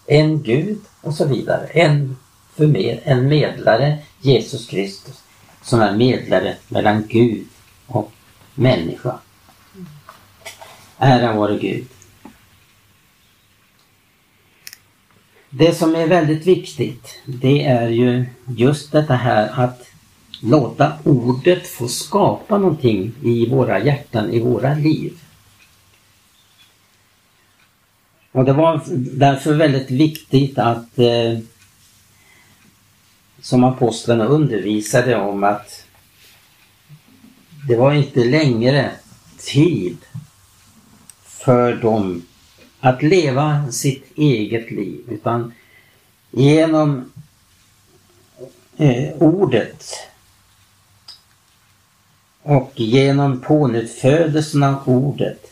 en 0.07 0.43
Gud 0.43 0.81
och 1.01 1.13
så 1.13 1.25
vidare. 1.25 1.67
En, 1.67 2.17
för 2.55 2.67
med, 2.67 2.99
en 3.03 3.27
medlare, 3.27 3.97
Jesus 4.21 4.67
Kristus, 4.67 5.23
som 5.61 5.81
är 5.81 5.95
medlare 5.95 6.55
mellan 6.67 7.07
Gud 7.07 7.47
och 7.87 8.11
människa. 8.53 9.19
Ära 11.05 11.33
vare 11.33 11.57
Gud. 11.57 11.87
Det 15.49 15.75
som 15.75 15.95
är 15.95 16.07
väldigt 16.07 16.47
viktigt 16.47 17.21
det 17.25 17.63
är 17.63 17.89
ju 17.89 18.25
just 18.57 18.91
detta 18.91 19.13
här 19.13 19.63
att 19.63 19.81
låta 20.41 20.93
ordet 21.03 21.67
få 21.67 21.87
skapa 21.87 22.57
någonting 22.57 23.11
i 23.23 23.49
våra 23.49 23.79
hjärtan, 23.79 24.29
i 24.29 24.39
våra 24.39 24.73
liv. 24.73 25.13
Och 28.31 28.45
det 28.45 28.53
var 28.53 28.81
därför 29.19 29.53
väldigt 29.53 29.91
viktigt 29.91 30.57
att 30.57 30.99
eh, 30.99 31.39
som 33.41 33.63
apostlarna 33.63 34.25
undervisade 34.25 35.15
om 35.15 35.43
att 35.43 35.85
det 37.67 37.75
var 37.75 37.93
inte 37.93 38.23
längre 38.23 38.91
tid 39.37 39.97
för 41.45 41.73
dem 41.73 42.25
att 42.79 43.03
leva 43.03 43.71
sitt 43.71 44.17
eget 44.17 44.71
liv 44.71 45.01
utan 45.09 45.53
genom 46.31 47.11
eh, 48.77 49.13
ordet 49.19 49.93
och 52.41 52.71
genom 52.75 53.41
pånyttfödelsen 53.41 54.63
av 54.63 54.75
ordet 54.85 55.51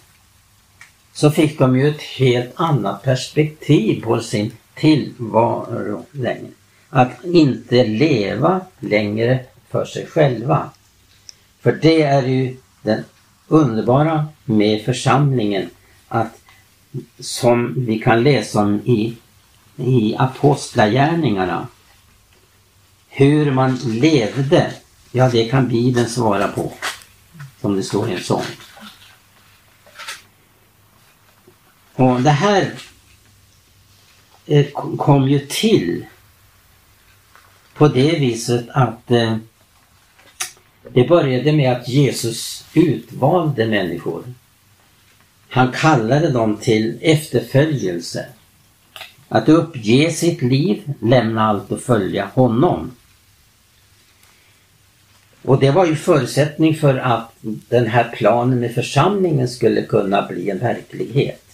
så 1.14 1.32
fick 1.32 1.60
de 1.60 1.78
ju 1.80 1.90
ett 1.90 2.02
helt 2.02 2.52
annat 2.56 3.04
perspektiv 3.04 4.02
på 4.02 4.20
sin 4.20 4.52
tillvaro 4.76 6.06
längre. 6.12 6.52
Att 6.90 7.24
inte 7.24 7.86
leva 7.86 8.62
längre 8.80 9.40
för 9.70 9.86
sig 9.86 10.06
själva. 10.06 10.70
För 11.62 11.72
det 11.72 12.02
är 12.02 12.24
ju 12.24 12.58
den 12.82 13.04
underbara 13.48 14.28
med 14.46 14.86
församlingen 14.86 15.70
att 16.14 16.42
som 17.20 17.86
vi 17.86 18.00
kan 18.00 18.24
läsa 18.24 18.62
om 18.62 18.82
i, 18.86 19.18
i 19.76 20.16
Apostlagärningarna. 20.18 21.68
Hur 23.10 23.52
man 23.52 23.76
levde, 23.76 24.74
ja 25.12 25.30
det 25.30 25.50
kan 25.50 25.68
Bibeln 25.68 26.10
svara 26.10 26.48
på. 26.48 26.74
Som 27.62 27.76
det 27.76 27.84
står 27.84 28.10
i 28.10 28.14
en 28.14 28.24
sång. 28.24 28.44
Och 31.96 32.22
det 32.22 32.30
här 32.30 32.74
eh, 34.46 34.66
kom 34.98 35.30
ju 35.30 35.40
till 35.40 36.06
på 37.74 37.88
det 37.88 38.20
viset 38.20 38.70
att 38.70 39.12
eh, 39.12 39.38
det 40.94 41.08
började 41.08 41.52
med 41.52 41.72
att 41.72 41.88
Jesus 41.88 42.66
utvalde 42.74 43.66
människor. 43.66 44.24
Han 45.54 45.72
kallade 45.72 46.30
dem 46.30 46.58
till 46.58 46.98
efterföljelse. 47.02 48.26
Att 49.30 49.50
uppge 49.50 50.12
sitt 50.12 50.42
liv, 50.42 50.94
lämna 51.02 51.48
allt 51.48 51.72
och 51.72 51.82
följa 51.82 52.26
honom. 52.26 52.92
Och 55.42 55.60
det 55.60 55.72
var 55.72 55.86
ju 55.86 55.96
förutsättning 55.96 56.76
för 56.76 56.98
att 56.98 57.32
den 57.42 57.88
här 57.88 58.12
planen 58.14 58.60
med 58.60 58.74
församlingen 58.74 59.48
skulle 59.48 59.82
kunna 59.82 60.28
bli 60.28 60.50
en 60.50 60.60
verklighet. 60.60 61.46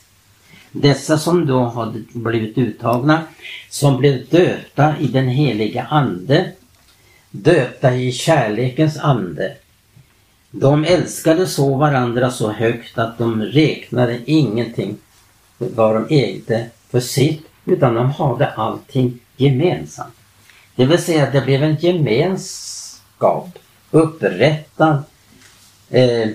Dessa 0.72 1.18
som 1.18 1.46
då 1.46 1.64
hade 1.64 2.04
blivit 2.14 2.58
uttagna, 2.58 3.24
som 3.70 3.98
blev 3.98 4.30
döpta 4.30 4.94
i 5.00 5.08
den 5.08 5.28
heliga 5.28 5.84
Ande, 5.84 6.52
döpta 7.32 7.96
i 7.96 8.12
kärlekens 8.12 8.98
ande. 8.98 9.56
De 10.52 10.86
älskade 10.86 11.48
så 11.48 11.76
varandra 11.76 12.32
så 12.32 12.52
högt 12.52 12.98
att 12.98 13.18
de 13.18 13.42
räknade 13.42 14.20
ingenting 14.26 14.98
vad 15.58 15.96
de 15.96 16.08
ägde 16.16 16.70
för 16.90 17.00
sitt 17.00 17.46
utan 17.66 17.94
de 17.94 18.12
hade 18.12 18.48
allting 18.48 19.20
gemensamt. 19.38 20.14
Det 20.76 20.86
vill 20.86 21.04
säga 21.04 21.24
att 21.24 21.34
det 21.34 21.42
blev 21.42 21.64
en 21.64 21.76
gemenskap 21.76 23.60
upprättad 23.92 25.04
eh, 25.90 26.30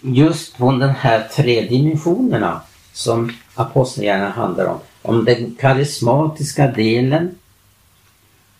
just 0.00 0.56
från 0.56 0.78
de 0.78 0.88
här 0.88 1.28
tre 1.28 1.60
dimensionerna 1.60 2.60
som 2.92 3.32
apostlagärningarna 3.54 4.30
handlar 4.30 4.66
om. 4.66 4.78
Om 5.02 5.24
den 5.24 5.56
karismatiska 5.60 6.66
delen, 6.66 7.34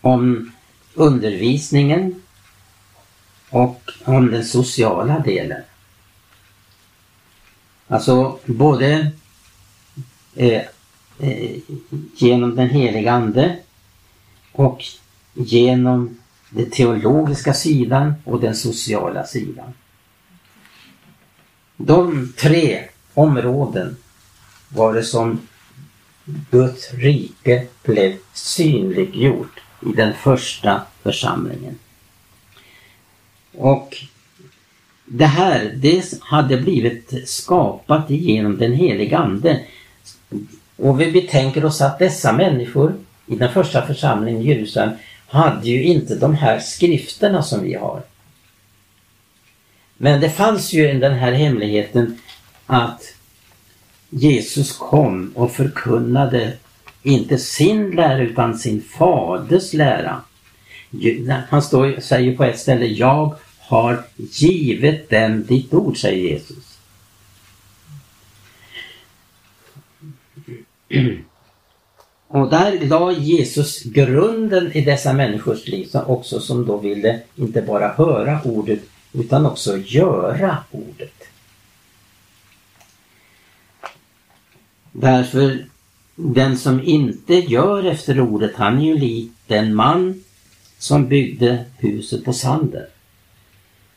om 0.01 0.53
undervisningen 0.95 2.23
och 3.51 3.91
om 4.05 4.31
den 4.31 4.45
sociala 4.45 5.19
delen. 5.19 5.63
Alltså 7.89 8.39
både 8.47 9.13
eh, 10.35 10.63
eh, 11.19 11.59
genom 12.17 12.57
den 12.57 12.71
heliga 12.71 13.13
Ande 13.13 13.57
och 14.53 14.85
genom 15.35 16.19
den 16.51 16.71
teologiska 16.71 17.55
sidan 17.55 18.15
och 18.25 18.41
den 18.41 18.55
sociala 18.55 19.27
sidan. 19.27 19.73
De 21.77 22.33
tre 22.39 22.89
områden 23.15 23.97
var 24.69 24.95
det 24.95 25.05
som 25.05 25.41
Guds 26.51 26.93
rike 26.93 27.67
blev 27.83 28.17
synliggjort 28.33 29.61
i 29.81 29.93
den 29.93 30.15
första 30.15 30.83
församlingen. 31.03 31.79
Och 33.57 33.97
det 35.05 35.27
här, 35.27 35.73
det 35.77 36.05
hade 36.21 36.57
blivit 36.57 37.29
skapat 37.29 38.11
genom 38.11 38.59
den 38.59 38.73
heliga 38.73 39.19
Ande. 39.19 39.61
Och 40.77 41.01
vi 41.01 41.13
betänker 41.13 41.65
oss 41.65 41.81
att 41.81 41.99
dessa 41.99 42.33
människor 42.33 42.95
i 43.27 43.37
den 43.37 43.53
första 43.53 43.87
församlingen 43.87 44.43
i 44.43 44.47
Jerusalem 44.47 44.95
hade 45.27 45.69
ju 45.69 45.83
inte 45.83 46.15
de 46.15 46.35
här 46.35 46.59
skrifterna 46.59 47.43
som 47.43 47.63
vi 47.63 47.75
har. 47.75 48.03
Men 49.97 50.21
det 50.21 50.31
fanns 50.31 50.73
ju 50.73 50.99
den 50.99 51.15
här 51.15 51.33
hemligheten 51.33 52.19
att 52.67 53.15
Jesus 54.11 54.77
kom 54.77 55.33
och 55.35 55.53
förkunnade 55.53 56.53
inte 57.03 57.39
sin 57.39 57.91
lära 57.91 58.19
utan 58.19 58.59
sin 58.59 58.83
faders 58.83 59.73
lära. 59.73 60.21
Han 61.49 61.63
står, 61.63 62.01
säger 62.01 62.37
på 62.37 62.45
ett 62.45 62.59
ställe, 62.59 62.87
jag 62.87 63.35
har 63.59 64.05
givit 64.17 65.11
dem 65.11 65.45
ditt 65.49 65.75
ord, 65.75 66.01
säger 66.01 66.29
Jesus. 66.29 66.79
Och 72.29 72.51
där 72.51 72.87
la 72.87 73.13
Jesus 73.13 73.83
grunden 73.83 74.73
i 74.73 74.81
dessa 74.85 75.13
människors 75.13 75.67
liv 75.67 75.91
också 76.07 76.41
som 76.41 76.67
då 76.67 76.77
ville 76.77 77.21
inte 77.37 77.63
bara 77.63 77.93
höra 77.93 78.41
ordet 78.45 78.81
utan 79.13 79.47
också 79.47 79.77
göra 79.77 80.57
ordet. 80.71 81.15
Därför 84.93 85.65
den 86.15 86.59
som 86.59 86.83
inte 86.83 87.35
gör 87.35 87.85
efter 87.85 88.21
ordet 88.21 88.57
han 88.57 88.79
är 88.79 88.85
ju 88.85 88.99
lik 88.99 89.33
den 89.47 89.75
man 89.75 90.23
som 90.81 91.09
byggde 91.09 91.65
huset 91.79 92.25
på 92.25 92.33
sanden. 92.33 92.87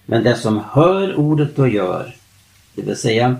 Men 0.06 0.24
det 0.24 0.36
som 0.36 0.64
hör 0.72 1.16
ordet 1.16 1.60
och 1.60 1.70
gör, 1.70 2.16
det 2.76 2.82
vill 2.82 2.98
säga 2.98 3.36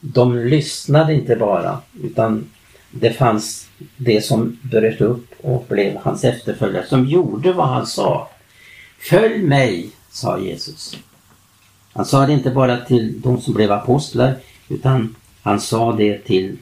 de 0.00 0.38
lyssnade 0.38 1.14
inte 1.14 1.36
bara 1.36 1.78
utan 2.02 2.50
det 2.90 3.10
fanns 3.10 3.68
det 3.96 4.24
som 4.24 4.58
bröt 4.62 5.00
upp 5.00 5.26
och 5.40 5.66
blev 5.68 5.96
hans 5.96 6.24
efterföljare 6.24 6.86
som 6.86 7.06
gjorde 7.06 7.52
vad 7.52 7.68
han 7.68 7.86
sa. 7.86 8.30
Följ 8.98 9.42
mig, 9.42 9.90
sa 10.10 10.38
Jesus. 10.38 10.98
Han 11.92 12.06
sa 12.06 12.26
det 12.26 12.32
inte 12.32 12.50
bara 12.50 12.76
till 12.76 13.20
de 13.20 13.40
som 13.40 13.54
blev 13.54 13.72
apostlar 13.72 14.36
utan 14.68 15.14
han 15.42 15.60
sa 15.60 15.92
det 15.92 16.18
till 16.18 16.56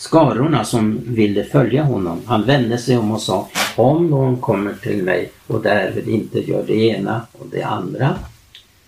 skarorna 0.00 0.64
som 0.64 1.00
ville 1.06 1.44
följa 1.44 1.82
honom. 1.82 2.22
Han 2.26 2.44
vände 2.44 2.78
sig 2.78 2.98
om 2.98 3.10
och 3.10 3.22
sa 3.22 3.48
om 3.76 4.10
någon 4.10 4.40
kommer 4.40 4.74
till 4.74 5.02
mig 5.02 5.32
och 5.46 5.62
därvid 5.62 6.08
inte 6.08 6.50
gör 6.50 6.64
det 6.66 6.74
ena 6.74 7.26
och 7.32 7.46
det 7.52 7.62
andra 7.62 8.18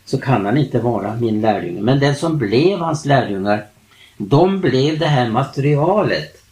så 0.04 0.18
kan 0.18 0.46
han 0.46 0.56
inte 0.56 0.80
vara 0.80 1.16
min 1.16 1.40
lärjunge. 1.40 1.80
Men 1.80 2.00
den 2.00 2.16
som 2.16 2.38
blev 2.38 2.78
hans 2.78 3.04
lärjungar 3.04 3.66
de 4.16 4.60
blev 4.60 4.98
det 4.98 5.06
här 5.06 5.30
materialet 5.30 6.42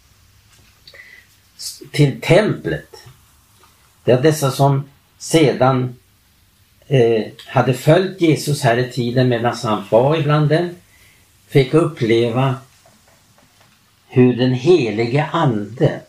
till 1.90 2.20
templet. 2.20 2.96
Det 4.04 4.12
är 4.12 4.22
dessa 4.22 4.50
som 4.50 4.84
sedan 5.18 5.96
eh, 6.86 7.22
hade 7.46 7.74
följt 7.74 8.20
Jesus 8.20 8.62
här 8.62 8.76
i 8.76 8.92
tiden 8.92 9.28
medan 9.28 9.56
han 9.62 9.84
var 9.90 10.16
ibland 10.16 10.48
dem 10.48 10.70
fick 11.48 11.74
uppleva 11.74 12.54
hur 14.10 14.36
den 14.36 14.52
helige 14.52 15.24
Ande 15.32 16.00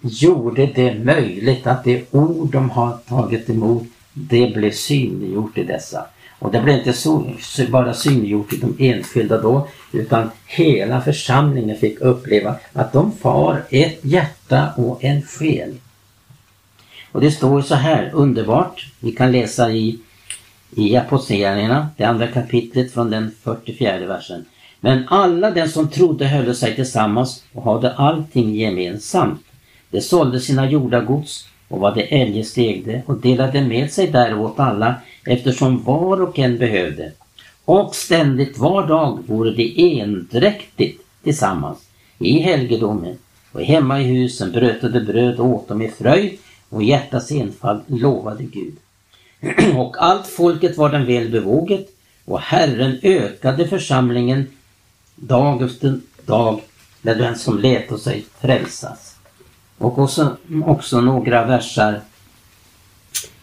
gjorde 0.00 0.66
det 0.66 0.94
möjligt 1.04 1.66
att 1.66 1.84
det 1.84 2.14
ord 2.14 2.52
de 2.52 2.70
har 2.70 2.98
tagit 3.08 3.50
emot 3.50 3.86
det 4.12 4.54
blev 4.54 4.72
synliggjort 4.72 5.58
i 5.58 5.64
dessa. 5.64 6.06
Och 6.38 6.52
det 6.52 6.60
blev 6.60 6.78
inte 6.78 6.92
så, 6.92 7.32
bara 7.68 7.94
synliggjort 7.94 8.52
i 8.52 8.56
de 8.56 8.76
enskilda 8.78 9.42
då 9.42 9.68
utan 9.92 10.30
hela 10.46 11.00
församlingen 11.00 11.76
fick 11.76 12.00
uppleva 12.00 12.56
att 12.72 12.92
de 12.92 13.12
var 13.22 13.62
ett 13.70 13.98
hjärta 14.02 14.72
och 14.76 15.04
en 15.04 15.22
själ. 15.22 15.74
Och 17.12 17.20
det 17.20 17.30
står 17.30 17.62
så 17.62 17.74
här 17.74 18.10
underbart. 18.14 18.92
Vi 19.00 19.12
kan 19.12 19.32
läsa 19.32 19.70
i, 19.70 19.98
i 20.76 20.96
Apostlagärningarna, 20.96 21.88
det 21.96 22.04
andra 22.04 22.26
kapitlet 22.26 22.92
från 22.92 23.10
den 23.10 23.30
44 23.42 24.06
versen. 24.06 24.44
Men 24.80 25.08
alla 25.08 25.50
den 25.50 25.68
som 25.68 25.88
trodde 25.88 26.26
höll 26.26 26.54
sig 26.54 26.74
tillsammans 26.74 27.44
och 27.52 27.64
hade 27.64 27.92
allting 27.92 28.54
gemensamt. 28.54 29.44
De 29.90 30.00
sålde 30.00 30.40
sina 30.40 30.70
jordagods 30.70 31.46
och 31.68 31.80
vad 31.80 31.94
de 31.94 32.02
eljest 32.02 32.58
ägde 32.58 33.02
och 33.06 33.16
delade 33.16 33.60
med 33.60 33.92
sig 33.92 34.06
där 34.06 34.38
åt 34.38 34.60
alla 34.60 34.94
eftersom 35.26 35.82
var 35.82 36.22
och 36.22 36.38
en 36.38 36.58
behövde. 36.58 37.12
Och 37.64 37.94
ständigt 37.94 38.58
var 38.58 38.88
dag 38.88 39.18
vore 39.26 39.50
de 39.50 40.00
endräktigt 40.00 41.02
tillsammans 41.22 41.78
i 42.18 42.38
helgedomen 42.38 43.18
och 43.52 43.62
hemma 43.62 44.00
i 44.00 44.04
husen 44.04 44.52
bröt 44.52 44.80
de 44.80 45.00
bröd 45.00 45.40
och 45.40 45.46
åt 45.46 45.68
dem 45.68 45.82
i 45.82 45.88
fröjd 45.88 46.38
och 46.68 46.82
hjärtats 46.82 47.30
enfald 47.30 47.80
lovade 47.86 48.44
Gud. 48.44 48.76
och 49.76 49.96
allt 49.98 50.26
folket 50.26 50.76
var 50.76 50.88
den 50.88 51.06
väl 51.06 51.30
bevåget, 51.30 51.88
och 52.24 52.40
Herren 52.40 52.98
ökade 53.02 53.68
församlingen 53.68 54.46
dag 55.20 55.62
efter 55.62 56.00
dag 56.26 56.60
med 57.02 57.18
den 57.18 57.38
som 57.38 57.58
letar 57.58 57.96
sig 57.96 58.24
frälsas. 58.40 59.16
Och 59.78 59.98
också, 59.98 60.36
också 60.64 61.00
några 61.00 61.44
versar 61.44 62.00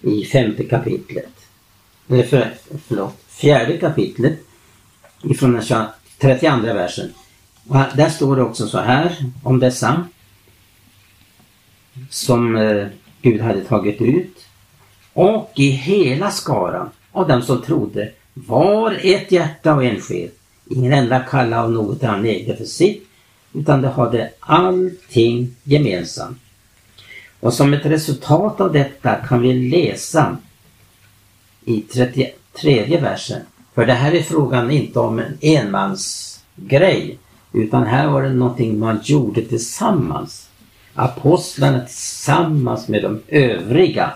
i 0.02 0.26
femte 0.26 0.64
kapitlet. 0.64 1.34
Eller 2.10 2.24
för, 2.24 2.54
förlåt, 2.88 3.16
fjärde 3.28 3.78
kapitlet 3.78 4.40
ifrån 5.24 5.54
den 5.54 5.86
32 6.20 6.74
versen. 6.74 7.14
Och 7.68 7.76
där 7.96 8.10
står 8.10 8.36
det 8.36 8.42
också 8.42 8.68
så 8.68 8.80
här 8.80 9.16
om 9.44 9.60
dessa 9.60 10.08
som 12.10 12.56
eh, 12.56 12.88
Gud 13.22 13.42
hade 13.42 13.64
tagit 13.64 14.02
ut. 14.02 14.46
Och 15.14 15.52
i 15.56 15.70
hela 15.70 16.32
skaran 16.32 16.90
av 17.12 17.28
dem 17.28 17.42
som 17.42 17.62
trodde 17.62 18.12
var 18.34 19.00
ett 19.04 19.32
hjärta 19.32 19.76
och 19.76 19.84
en 19.84 20.02
själ. 20.02 20.30
Ingen 20.70 20.94
enda 20.94 21.20
kallade 21.20 21.62
av 21.62 21.72
något 21.72 22.02
han 22.02 22.26
ägde 22.26 22.56
för 22.56 22.66
sitt 22.66 23.08
utan 23.54 23.82
de 23.82 23.88
hade 23.88 24.32
allting 24.40 25.56
gemensamt. 25.64 26.38
Och 27.40 27.54
som 27.54 27.74
ett 27.74 27.86
resultat 27.86 28.62
av 28.62 28.74
detta 28.74 29.16
kan 29.16 29.42
vi 29.42 29.70
läsa 29.70 30.38
i 31.66 31.82
33 31.82 32.98
versen. 33.02 33.42
För 33.74 33.86
det 33.86 33.94
här 33.94 34.12
är 34.12 34.24
frågan 34.24 34.72
inte 34.72 35.00
om 35.00 35.20
en 35.20 35.38
enmansgrej 35.42 37.20
utan 37.54 37.86
här 37.86 38.08
var 38.08 38.22
det 38.22 38.34
någonting 38.34 38.80
man 38.80 39.00
gjorde 39.04 39.42
tillsammans. 39.42 40.50
Apostlarna 40.94 41.80
tillsammans 41.80 42.88
med 42.88 43.02
de 43.04 43.22
övriga. 43.28 44.14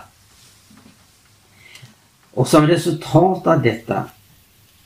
Och 2.34 2.48
som 2.48 2.66
resultat 2.66 3.46
av 3.46 3.62
detta 3.62 4.04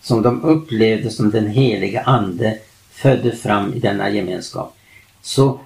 som 0.06 0.22
de 0.22 0.44
upplevde 0.44 1.10
som 1.10 1.30
den 1.30 1.46
heliga 1.46 2.02
Ande 2.02 2.58
födde 2.90 3.32
fram 3.32 3.74
i 3.74 3.78
denna 3.78 4.10
gemenskap 4.10 4.76
så 5.22 5.60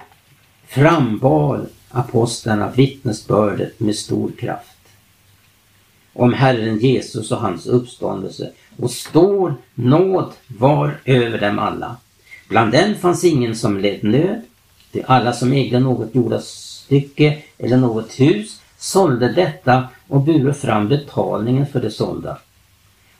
frambar 0.67 1.65
apostlarna 1.89 2.71
vittnesbördet 2.71 3.79
med 3.79 3.95
stor 3.95 4.31
kraft 4.39 4.77
om 6.13 6.33
Herren 6.33 6.79
Jesus 6.79 7.31
och 7.31 7.37
hans 7.37 7.67
uppståndelse 7.67 8.51
och 8.77 8.91
stor 8.91 9.55
nåd 9.75 10.31
var 10.47 10.99
över 11.05 11.39
dem 11.39 11.59
alla. 11.59 11.95
Bland 12.49 12.71
dem 12.71 12.95
fanns 12.95 13.23
ingen 13.23 13.55
som 13.55 13.77
led 13.79 14.03
nöd. 14.03 14.41
De 14.91 15.03
alla 15.07 15.33
som 15.33 15.53
ägde 15.53 15.79
något 15.79 16.15
jordastycke 16.15 17.37
eller 17.57 17.77
något 17.77 18.19
hus 18.19 18.61
sålde 18.77 19.33
detta 19.33 19.87
och 20.07 20.21
bure 20.21 20.53
fram 20.53 20.87
betalningen 20.87 21.65
för 21.67 21.81
det 21.81 21.91
sålda 21.91 22.37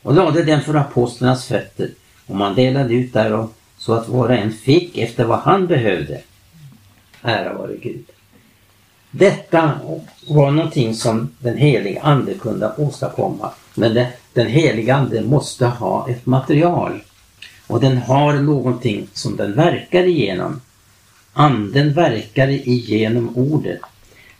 och 0.01 0.13
lade 0.13 0.43
den 0.43 0.61
för 0.61 0.73
apostlarnas 0.73 1.45
fötter 1.45 1.89
och 2.27 2.35
man 2.35 2.55
delade 2.55 2.93
ut 2.93 3.13
därav 3.13 3.53
så 3.77 3.93
att 3.93 4.09
var 4.09 4.29
och 4.29 4.35
en 4.35 4.51
fick 4.51 4.97
efter 4.97 5.25
vad 5.25 5.39
han 5.39 5.67
behövde. 5.67 6.21
Ära 7.21 7.53
vare 7.53 7.75
Gud. 7.81 8.05
Detta 9.11 9.71
var 10.27 10.51
någonting 10.51 10.95
som 10.95 11.29
den 11.39 11.57
heliga 11.57 12.01
Ande 12.01 12.33
kunde 12.33 12.73
åstadkomma. 12.77 13.51
Men 13.75 13.93
det, 13.93 14.07
den 14.33 14.47
heliga 14.47 14.95
Ande 14.95 15.21
måste 15.21 15.65
ha 15.65 16.09
ett 16.09 16.25
material. 16.25 17.01
Och 17.67 17.79
den 17.79 17.97
har 17.97 18.33
någonting 18.33 19.07
som 19.13 19.35
den 19.35 19.55
verkar 19.55 20.03
igenom. 20.03 20.61
Anden 21.33 21.93
verkade 21.93 22.69
igenom 22.69 23.37
ordet. 23.37 23.79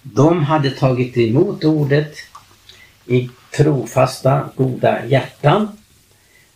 De 0.02 0.44
hade 0.44 0.72
tagit 0.72 1.18
emot 1.18 1.64
ordet 1.64 2.16
i 3.06 3.30
trofasta, 3.52 4.50
goda 4.56 5.06
hjärtan. 5.06 5.68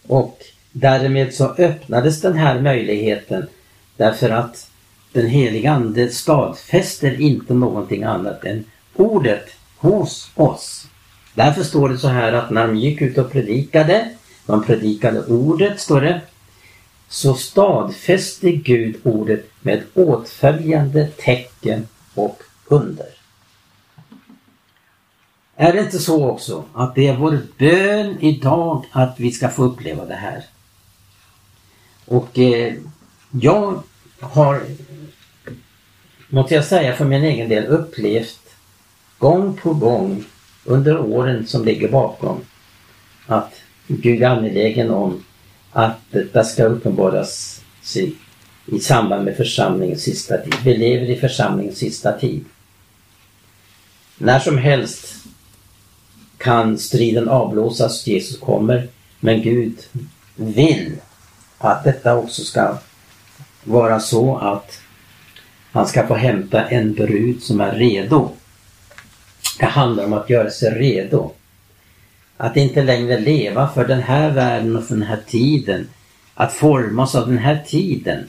Och 0.08 0.42
därmed 0.72 1.34
så 1.34 1.46
öppnades 1.46 2.22
den 2.22 2.38
här 2.38 2.62
möjligheten 2.62 3.48
därför 3.98 4.30
att 4.30 4.72
den 5.12 5.28
heliga 5.28 5.72
Ande 5.72 6.10
stadfäster 6.10 7.22
inte 7.22 7.54
någonting 7.54 8.04
annat 8.04 8.46
än 8.46 8.64
ordet 8.96 9.46
hos 9.78 10.32
oss. 10.36 10.88
Därför 11.34 11.64
står 11.64 11.90
det 11.90 11.98
så 11.98 12.08
här 12.08 12.34
att 12.34 12.50
när 12.50 12.68
de 12.68 12.76
gick 12.76 13.02
ut 13.02 13.18
och 13.18 13.32
predikade, 13.32 14.10
de 14.46 14.64
predikade 14.64 15.26
ordet, 15.26 15.80
står 15.80 16.02
det, 16.02 16.22
så 17.10 17.34
stadfäste 17.34 18.52
Gud 18.52 18.96
ordet 19.04 19.46
med 19.62 19.84
åtföljande 19.94 21.08
tecken 21.08 21.88
och 22.14 22.44
under. 22.66 23.15
Är 25.56 25.74
det 25.74 25.80
inte 25.80 26.00
så 26.00 26.30
också 26.30 26.64
att 26.74 26.96
det 26.96 27.08
är 27.08 27.18
vår 27.18 27.42
bön 27.58 28.18
idag 28.20 28.86
att 28.92 29.20
vi 29.20 29.32
ska 29.32 29.50
få 29.50 29.64
uppleva 29.64 30.06
det 30.06 30.16
här? 30.16 30.44
Och 32.06 32.40
eh, 32.40 32.74
jag 33.32 33.84
har, 34.20 34.62
måste 36.30 36.56
jag 36.56 36.66
säga 36.66 36.96
för 36.96 37.06
min 37.06 37.24
egen 37.24 37.50
del, 37.50 37.66
upplevt 37.66 38.40
gång 39.18 39.58
på 39.58 39.74
gång 39.74 40.24
under 40.64 41.00
åren 41.00 41.48
som 41.48 41.66
ligger 41.66 41.88
bakom 41.88 42.42
att 43.28 43.54
Gud 43.88 44.24
är 44.24 44.30
angelägen 44.30 44.92
om 44.92 45.24
att 45.72 46.00
detta 46.12 46.44
ska 46.44 46.64
uppenbaras 46.64 47.62
sig 47.82 48.16
i 48.66 48.80
samband 48.80 49.26
med 49.26 49.38
församlingens 49.38 50.02
sista 50.02 50.38
tid. 50.38 50.56
Vi 50.64 50.78
lever 50.78 51.10
i 51.10 51.16
församlingens 51.16 51.78
sista 51.78 52.20
tid. 52.20 52.46
När 54.18 54.40
som 54.40 54.58
helst 54.58 55.26
kan 56.46 56.78
striden 56.78 57.30
avblåsas, 57.30 58.08
Jesus 58.08 58.40
kommer, 58.40 58.88
men 59.20 59.42
Gud 59.42 59.74
vill 60.36 60.92
att 61.58 61.84
detta 61.84 62.16
också 62.16 62.44
ska 62.44 62.78
vara 63.64 64.00
så 64.00 64.38
att 64.38 64.82
han 65.72 65.88
ska 65.88 66.08
få 66.08 66.14
hämta 66.14 66.66
en 66.66 66.94
brud 66.94 67.44
som 67.44 67.62
är 67.62 67.72
redo. 67.72 68.30
Det 69.60 69.66
handlar 69.66 70.06
om 70.06 70.14
att 70.14 70.30
göra 70.30 70.50
sig 70.50 70.80
redo. 70.80 71.32
Att 72.38 72.58
inte 72.58 72.84
längre 72.84 73.20
leva 73.20 73.68
för 73.68 73.88
den 73.88 74.02
här 74.02 74.32
världen 74.32 74.76
och 74.76 74.84
för 74.84 74.96
den 74.96 75.08
här 75.08 75.22
tiden. 75.28 75.88
Att 76.34 76.54
formas 76.54 77.16
av 77.16 77.28
den 77.28 77.38
här 77.38 77.64
tiden. 77.68 78.24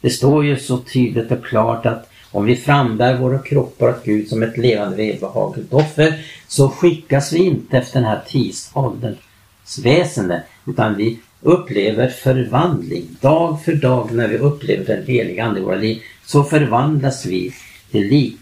Det 0.00 0.10
står 0.10 0.44
ju 0.44 0.56
så 0.56 0.78
tydligt 0.78 1.32
och 1.32 1.46
klart 1.46 1.86
att 1.86 2.10
om 2.36 2.44
vi 2.44 2.56
frambär 2.56 3.18
våra 3.18 3.38
kroppar 3.38 3.88
åt 3.88 4.04
Gud 4.04 4.28
som 4.28 4.42
ett 4.42 4.56
levande 4.56 4.96
välbehagligt 4.96 5.72
offer 5.72 6.24
så 6.48 6.68
skickas 6.68 7.32
vi 7.32 7.38
inte 7.38 7.78
efter 7.78 8.00
den 8.00 8.08
här 8.08 8.22
tidsålderns 8.26 9.78
väsende 9.82 10.42
utan 10.66 10.96
vi 10.96 11.18
upplever 11.40 12.08
förvandling. 12.08 13.16
Dag 13.20 13.62
för 13.64 13.72
dag 13.72 14.12
när 14.12 14.28
vi 14.28 14.38
upplever 14.38 14.84
den 14.84 15.06
heliga 15.06 15.44
Ande 15.44 15.60
i 15.60 15.62
våra 15.62 15.76
liv 15.76 16.02
så 16.24 16.44
förvandlas 16.44 17.26
vi 17.26 17.54
till 17.90 18.08
lik 18.08 18.36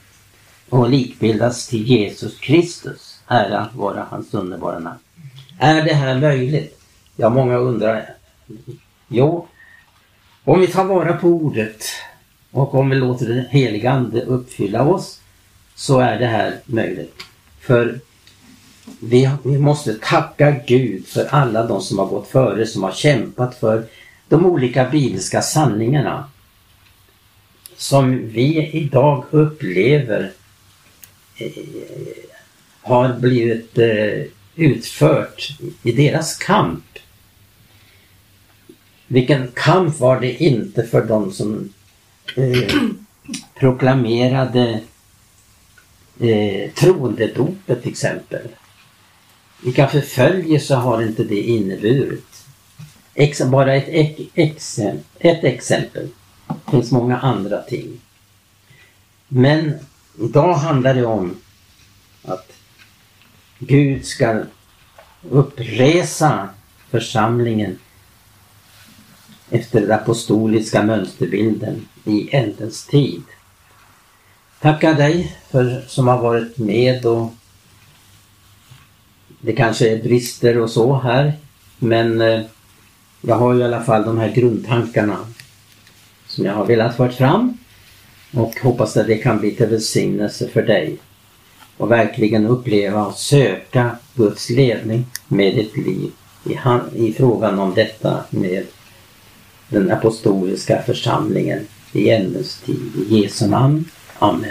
och 0.69 0.91
likbildas 0.91 1.69
till 1.69 1.87
Jesus 1.87 2.39
Kristus. 2.39 3.21
Ära 3.29 3.69
vara 3.75 4.07
hans 4.11 4.35
underbara 4.35 4.79
namn. 4.79 4.99
Är 5.59 5.85
det 5.85 5.95
här 5.95 6.19
möjligt? 6.19 6.81
Ja, 7.17 7.29
många 7.29 7.57
undrar. 7.57 8.07
Jo, 9.09 9.47
om 10.45 10.61
vi 10.61 10.67
tar 10.67 10.85
vara 10.85 11.13
på 11.13 11.29
ordet 11.29 11.85
och 12.55 12.75
om 12.75 12.91
vi 12.91 12.97
låter 12.97 13.27
den 13.27 13.47
heliga 13.51 13.91
Ande 13.91 14.23
uppfylla 14.23 14.85
oss 14.85 15.21
så 15.75 16.01
är 16.01 16.19
det 16.19 16.27
här 16.27 16.61
möjligt. 16.67 17.23
För 17.61 18.01
vi, 19.01 19.31
vi 19.45 19.59
måste 19.59 19.95
tacka 19.95 20.57
Gud 20.67 21.07
för 21.07 21.25
alla 21.25 21.67
de 21.67 21.81
som 21.81 21.99
har 21.99 22.07
gått 22.07 22.29
före, 22.29 22.67
som 22.67 22.83
har 22.83 22.93
kämpat 22.93 23.55
för 23.55 23.85
de 24.29 24.47
olika 24.47 24.89
bibliska 24.89 25.43
sanningarna 25.43 26.29
som 27.77 28.29
vi 28.29 28.71
idag 28.73 29.25
upplever 29.31 30.33
eh, 31.37 31.53
har 32.83 33.19
blivit 33.19 33.79
eh, 33.79 34.23
utfört 34.57 35.59
i 35.83 35.93
deras 35.93 36.37
kamp. 36.37 36.85
Vilken 39.07 39.49
kamp 39.55 40.01
var 40.01 40.21
det 40.21 40.43
inte 40.43 40.83
för 40.83 41.05
de 41.05 41.33
som 41.33 41.74
eh, 42.37 42.75
proklamerade 43.55 44.81
eh, 46.21 46.71
troendedopet 46.71 47.83
till 47.83 47.91
exempel. 47.91 48.49
Vilka 49.63 49.89
förföljelser 49.89 50.77
har 50.77 51.03
inte 51.03 51.25
det 51.25 51.41
inneburit? 51.41 52.47
Ex 53.15 53.43
bara 53.43 53.75
ett, 53.75 53.89
ex 53.89 54.21
ex 54.35 54.79
ett 55.19 55.45
exempel. 55.45 56.09
Det 56.47 56.71
finns 56.71 56.91
många 56.91 57.19
andra 57.19 57.63
ting. 57.63 58.01
Men 59.29 59.73
idag 60.21 60.55
handlar 60.55 60.95
det 60.95 61.07
om 61.07 61.37
att 62.23 62.53
Gud 63.59 64.05
ska 64.05 64.43
uppresa 65.31 66.49
församlingen 66.91 67.79
efter 69.55 69.81
den 69.81 69.93
apostoliska 69.93 70.83
mönsterbilden 70.83 71.89
i 72.05 72.29
ändens 72.37 72.87
tid. 72.87 73.23
Tackar 74.61 74.95
dig 74.95 75.37
för 75.51 75.85
som 75.89 76.09
har 76.09 76.23
varit 76.23 76.59
med 76.59 77.07
och 77.07 77.35
det 79.41 79.53
kanske 79.53 79.91
är 79.91 80.03
brister 80.03 80.59
och 80.59 80.71
så 80.71 80.95
här 80.99 81.33
men 81.79 82.21
eh, 82.21 82.41
jag 83.21 83.37
har 83.37 83.55
i 83.55 83.63
alla 83.63 83.83
fall 83.83 84.05
de 84.05 84.19
här 84.19 84.31
grundtankarna 84.31 85.19
som 86.27 86.45
jag 86.45 86.55
har 86.55 86.67
velat 86.67 86.97
föra 86.97 87.11
fram 87.11 87.59
och 88.33 88.61
hoppas 88.63 88.97
att 88.97 89.07
det 89.07 89.17
kan 89.17 89.41
bli 89.41 89.51
till 89.51 89.67
välsignelse 89.67 90.49
för 90.49 90.63
dig 90.63 90.99
och 91.77 91.91
verkligen 91.91 92.47
uppleva 92.47 93.07
och 93.07 93.15
söka 93.15 93.97
Guds 94.15 94.51
ledning 94.51 95.07
med 95.29 95.55
ditt 95.55 95.77
liv 95.77 96.11
i, 96.45 96.59
i 96.95 97.13
frågan 97.13 97.59
om 97.59 97.75
detta 97.75 98.25
med 98.31 98.67
den 99.69 99.91
apostoliska 99.91 100.83
församlingen 100.83 101.67
i 101.93 102.11
ändens 102.11 102.61
tid. 102.61 102.91
I 103.11 103.17
Jesu 103.17 103.47
namn. 103.47 103.85
Amen. 104.19 104.51